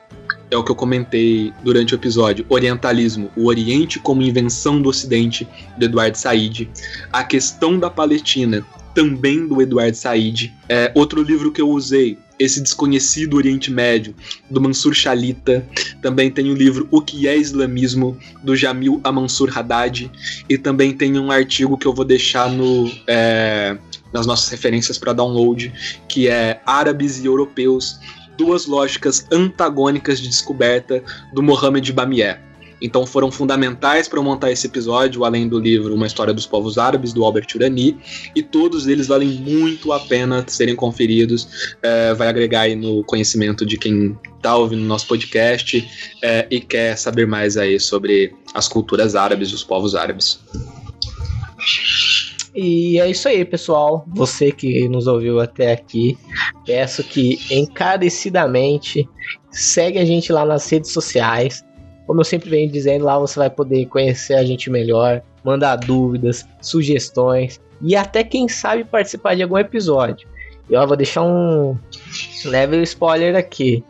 [0.49, 5.47] é o que eu comentei durante o episódio, Orientalismo, o Oriente como invenção do Ocidente,
[5.77, 6.69] do Eduardo Said,
[7.11, 10.53] A Questão da Palestina, também do Eduardo Said.
[10.69, 14.15] É, outro livro que eu usei, Esse Desconhecido Oriente Médio,
[14.49, 15.67] do Mansur Shalita.
[16.01, 20.09] Também tem o livro O que é Islamismo, do Jamil Amansur Haddad.
[20.47, 23.77] E também tem um artigo que eu vou deixar no, é,
[24.13, 25.73] nas nossas referências para download,
[26.07, 27.99] que é Árabes e Europeus
[28.37, 32.41] duas lógicas antagônicas de descoberta do Mohammed Bamier.
[32.81, 37.13] Então foram fundamentais para montar esse episódio, além do livro Uma História dos Povos Árabes,
[37.13, 37.97] do Albert Urani,
[38.35, 41.73] e todos eles valem muito a pena serem conferidos.
[41.81, 45.87] É, vai agregar aí no conhecimento de quem está ouvindo nosso podcast
[46.21, 50.39] é, e quer saber mais aí sobre as culturas árabes os povos árabes.
[52.55, 54.05] E é isso aí, pessoal.
[54.07, 56.17] Você que nos ouviu até aqui,
[56.65, 59.07] peço que encarecidamente
[59.51, 61.63] segue a gente lá nas redes sociais.
[62.05, 66.45] Como eu sempre venho dizendo, lá você vai poder conhecer a gente melhor, mandar dúvidas,
[66.61, 70.27] sugestões e até quem sabe participar de algum episódio.
[70.69, 71.77] E eu vou deixar um
[72.45, 73.83] leve spoiler aqui.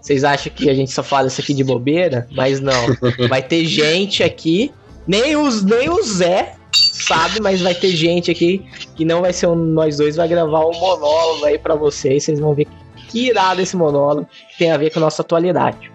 [0.00, 2.26] Vocês acham que a gente só fala isso aqui de bobeira?
[2.32, 2.86] Mas não.
[3.28, 4.72] Vai ter gente aqui,
[5.06, 6.57] nem os nem o Zé
[7.04, 10.66] sabe, mas vai ter gente aqui que não vai ser um, nós dois, vai gravar
[10.66, 12.24] um monólogo aí para vocês.
[12.24, 12.66] Vocês vão ver
[13.08, 14.28] que irado esse monólogo
[14.58, 15.90] tem a ver com a nossa atualidade.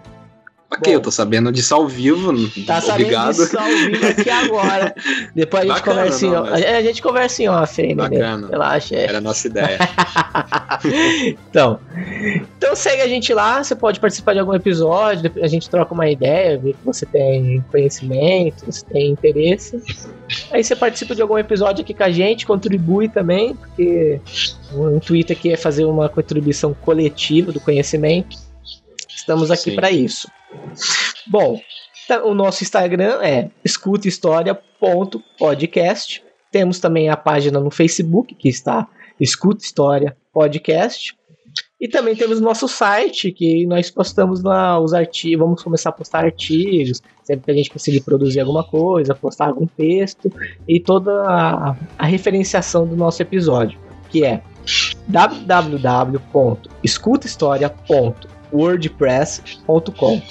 [0.74, 2.34] Ok, Bom, eu tô sabendo disso ao vivo.
[2.65, 3.34] Tá obrigado.
[3.34, 4.95] sabendo disso ao vivo aqui agora.
[5.36, 6.49] Depois a gente Bacana, conversa em off.
[6.49, 6.65] Mas...
[6.65, 7.95] A gente conversa em off aí?
[7.95, 8.47] Bacana.
[8.47, 8.95] Relaxa.
[8.95, 9.78] Era a nossa ideia.
[11.51, 11.80] então,
[12.57, 13.63] então segue a gente lá.
[13.63, 15.32] Você pode participar de algum episódio.
[15.43, 19.80] A gente troca uma ideia, vê que você tem conhecimento, você tem interesse.
[20.51, 24.19] Aí você participa de algum episódio aqui com a gente, contribui também, porque
[24.74, 28.36] o intuito aqui é fazer uma contribuição coletiva do conhecimento.
[29.07, 30.28] Estamos aqui para isso.
[31.28, 31.60] Bom,
[32.08, 36.24] tá, o nosso Instagram é escutahistoria.podcast.
[36.51, 38.88] Temos também a página no Facebook que está
[39.20, 41.16] Escuta História Podcast.
[41.80, 46.24] E também temos nosso site que nós postamos lá os artigos, vamos começar a postar
[46.24, 50.32] artigos, sempre que a gente conseguir produzir alguma coisa, postar algum texto
[50.68, 53.78] e toda a, a referenciação do nosso episódio,
[54.10, 54.41] que é
[58.54, 60.22] www.escutahistoria.wordpress.com.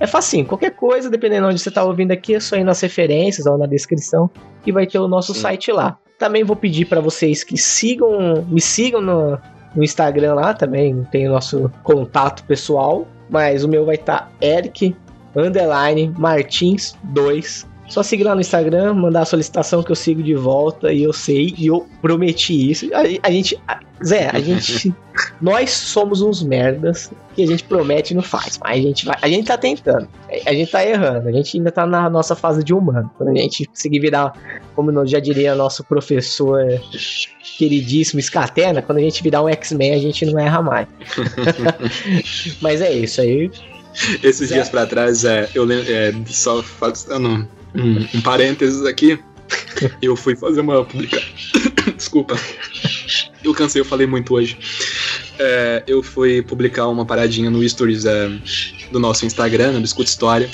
[0.00, 2.80] É facinho, qualquer coisa, dependendo de onde você está ouvindo aqui, é só ir nas
[2.80, 4.30] referências ou na descrição
[4.62, 5.40] que vai ter o nosso Sim.
[5.40, 5.98] site lá.
[6.18, 9.38] Também vou pedir para vocês que sigam, me sigam no,
[9.74, 14.30] no Instagram lá também, tem o nosso contato pessoal, mas o meu vai estar tá
[14.40, 14.94] Eric
[15.36, 20.34] underline Martins 2 só seguir lá no Instagram, mandar a solicitação que eu sigo de
[20.34, 22.88] volta e eu sei, e eu prometi isso.
[22.94, 23.58] A, a gente.
[23.66, 24.94] A, Zé, a gente.
[25.40, 28.58] nós somos uns merdas que a gente promete e não faz.
[28.62, 29.16] Mas a gente vai.
[29.20, 30.06] A gente tá tentando.
[30.46, 31.28] A gente tá errando.
[31.28, 33.10] A gente ainda tá na nossa fase de humano.
[33.16, 34.34] Quando a gente conseguir virar,
[34.76, 36.60] como já diria nosso professor
[37.56, 40.86] queridíssimo Scatena, quando a gente virar um X-Men, a gente não erra mais.
[42.60, 43.50] Mas é isso aí.
[44.22, 44.56] Esses Zé.
[44.56, 45.92] dias para trás, é, eu lembro.
[45.92, 46.62] É, só
[47.18, 49.18] não um, um parênteses aqui.
[50.02, 51.28] Eu fui fazer uma publicação.
[51.96, 52.36] Desculpa.
[53.42, 54.58] eu cansei, eu falei muito hoje.
[55.38, 58.28] É, eu fui publicar uma paradinha no Stories é,
[58.92, 60.50] do nosso Instagram, no Biscuit História,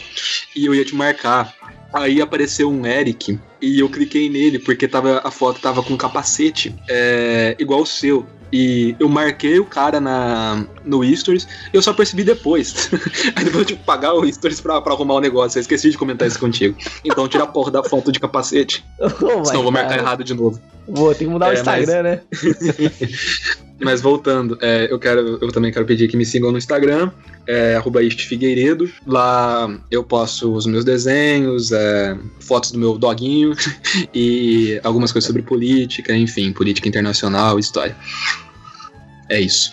[0.54, 1.54] e eu ia te marcar.
[1.92, 6.74] Aí apareceu um Eric e eu cliquei nele porque tava, a foto tava com capacete
[6.88, 8.26] é, igual o seu.
[8.52, 12.90] E eu marquei o cara na, no Stories e eu só percebi depois.
[13.34, 15.58] Aí depois eu tive que pagar o Stories pra, pra arrumar o negócio.
[15.58, 16.76] Eu esqueci de comentar isso contigo.
[17.04, 18.84] Então tira a porra da foto de capacete.
[19.24, 20.60] Oh, senão eu vou marcar errado de novo.
[20.86, 22.02] Vou, tem que mudar é, o Instagram, mas...
[22.02, 22.20] né?
[23.80, 27.10] mas voltando, é, eu quero, eu também quero pedir que me sigam no Instagram,
[27.46, 27.80] é,
[28.18, 28.88] Figueiredo.
[29.06, 33.52] Lá eu posto os meus desenhos, é, fotos do meu doguinho
[34.14, 37.96] e algumas coisas sobre política, enfim, política internacional, história.
[39.28, 39.72] É isso.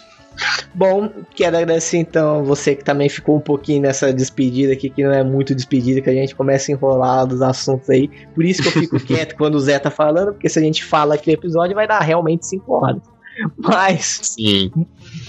[0.74, 5.12] Bom, quero agradecer então você que também ficou um pouquinho nessa despedida aqui, que não
[5.12, 8.10] é muito despedida, que a gente começa a enrolar dos assuntos aí.
[8.34, 10.84] Por isso que eu fico quieto quando o Zé tá falando, porque se a gente
[10.84, 13.02] fala aqui no episódio vai dar realmente cinco horas.
[13.58, 14.20] Mas.
[14.24, 14.72] Sim.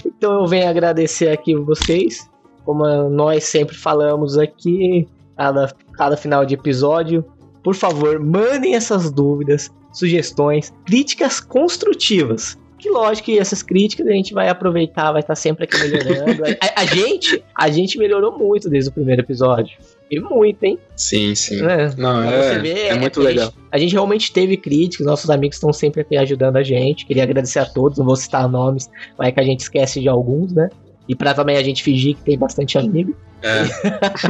[0.05, 2.29] Então eu venho agradecer aqui vocês.
[2.65, 7.25] Como nós sempre falamos aqui, cada, cada final de episódio.
[7.63, 14.33] Por favor, mandem essas dúvidas, sugestões, críticas construtivas que lógico que essas críticas a gente
[14.33, 16.43] vai aproveitar, vai estar sempre aqui melhorando.
[16.59, 19.77] a, a, gente, a gente melhorou muito desde o primeiro episódio.
[20.09, 20.77] E muito, hein?
[20.95, 21.65] Sim, sim.
[21.65, 23.45] É, Não, é, ver, é muito a legal.
[23.47, 27.05] Gente, a gente realmente teve críticas, nossos amigos estão sempre aqui ajudando a gente.
[27.05, 30.53] Queria agradecer a todos, não vou citar nomes, vai que a gente esquece de alguns,
[30.53, 30.69] né?
[31.07, 33.15] E pra também a gente fingir que tem bastante amigo.
[33.43, 33.63] É.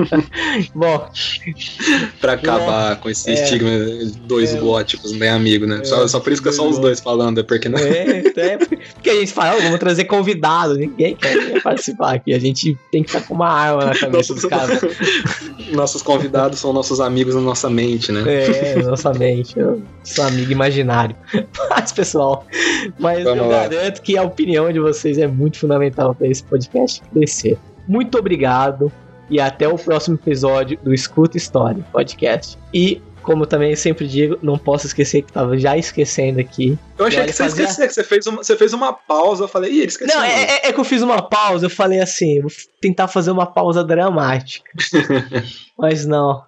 [0.73, 1.07] Bom.
[2.19, 3.69] pra acabar é, com esse é, estigma
[4.25, 5.83] dois é, góticos, nem amigo, né?
[5.83, 7.77] Só, só por isso que é só os dois falando, é porque não.
[7.77, 12.33] É, é porque a gente fala, oh, vamos trazer convidado, ninguém quer participar aqui.
[12.33, 14.81] A gente tem que estar com uma arma na cabeça dos caras.
[15.71, 18.23] Nossos convidados são nossos amigos na nossa mente, né?
[18.27, 19.55] É, nossa mente.
[20.03, 21.15] Sou amigo imaginário.
[21.69, 22.45] Mas, pessoal,
[22.99, 23.67] mas Vamos eu lá.
[23.67, 27.57] garanto que a opinião de vocês é muito fundamental para esse podcast crescer.
[27.87, 28.91] Muito obrigado
[29.33, 32.55] e até o próximo episódio do Escuta História Podcast.
[32.71, 36.77] E como também sempre digo, não posso esquecer que tava já esquecendo aqui.
[36.97, 37.63] Eu achei que você fazia...
[37.63, 39.45] esqueceu, que você fez, uma, você fez uma pausa.
[39.45, 40.15] Eu falei, ih, ele esqueceu.
[40.15, 41.65] Não, é, é, é, que eu fiz uma pausa.
[41.65, 44.69] Eu falei assim, vou tentar fazer uma pausa dramática.
[45.79, 46.43] Mas não.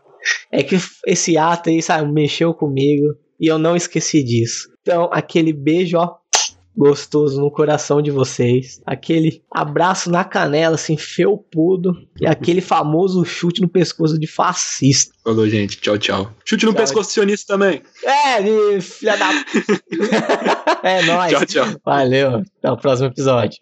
[0.52, 0.78] É que
[1.08, 4.70] esse ato aí, sabe, mexeu comigo e eu não esqueci disso.
[4.82, 6.18] Então, aquele beijo, ó,
[6.78, 8.82] gostoso no coração de vocês.
[8.86, 11.96] Aquele abraço na canela, assim, felpudo.
[12.20, 15.14] E aquele famoso chute no pescoço de fascista.
[15.24, 15.78] Falou, gente.
[15.80, 16.32] Tchau, tchau.
[16.44, 16.82] Chute no tchau.
[16.82, 17.82] pescoço sionista também.
[18.04, 19.30] É, filha da.
[20.84, 21.32] é nóis.
[21.32, 21.82] Tchau, tchau.
[21.84, 22.44] Valeu.
[22.60, 23.60] Até o próximo episódio.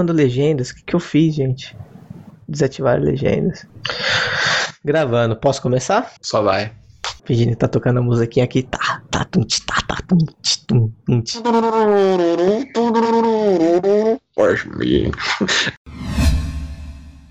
[0.00, 0.70] Ativando legendas.
[0.70, 1.76] O que, que eu fiz, gente?
[2.48, 3.66] Desativar legendas.
[4.84, 5.36] Gravando.
[5.36, 6.12] Posso começar?
[6.20, 6.72] Só vai.
[7.26, 8.62] Virginia tá tocando a musiquinha aqui.
[8.62, 10.18] Tá, tá, tum, tá, tá, tum,
[10.66, 11.22] tum, tum.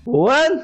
[0.06, 0.62] One,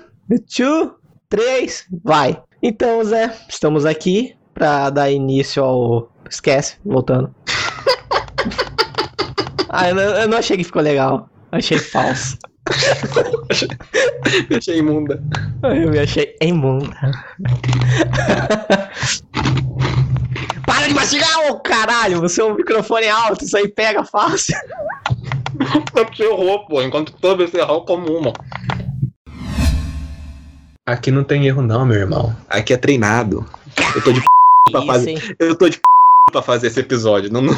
[0.55, 0.95] two,
[1.29, 2.41] três, vai.
[2.63, 6.11] Então, Zé, estamos aqui pra dar início ao.
[6.29, 7.33] Esquece, voltando.
[9.69, 11.29] ah, eu não, eu não achei que ficou legal.
[11.53, 12.39] Achei falso.
[14.57, 15.23] Achei imunda.
[15.63, 16.91] Eu me achei imunda.
[20.67, 22.21] Para de mastigar, ô caralho!
[22.21, 24.57] Você é um microfone alto, isso aí pega fácil.
[25.95, 26.83] Você errou, pô.
[26.83, 28.33] Enquanto toda vez você errou, como uma.
[30.85, 32.37] Aqui não tem erro, não, meu irmão.
[32.49, 33.47] Aqui é treinado.
[33.95, 34.21] Eu tô de
[34.71, 35.37] pra Isso, fazer.
[35.39, 35.81] Eu tô de
[36.31, 37.33] pra fazer esse episódio.
[37.33, 37.55] Não, não,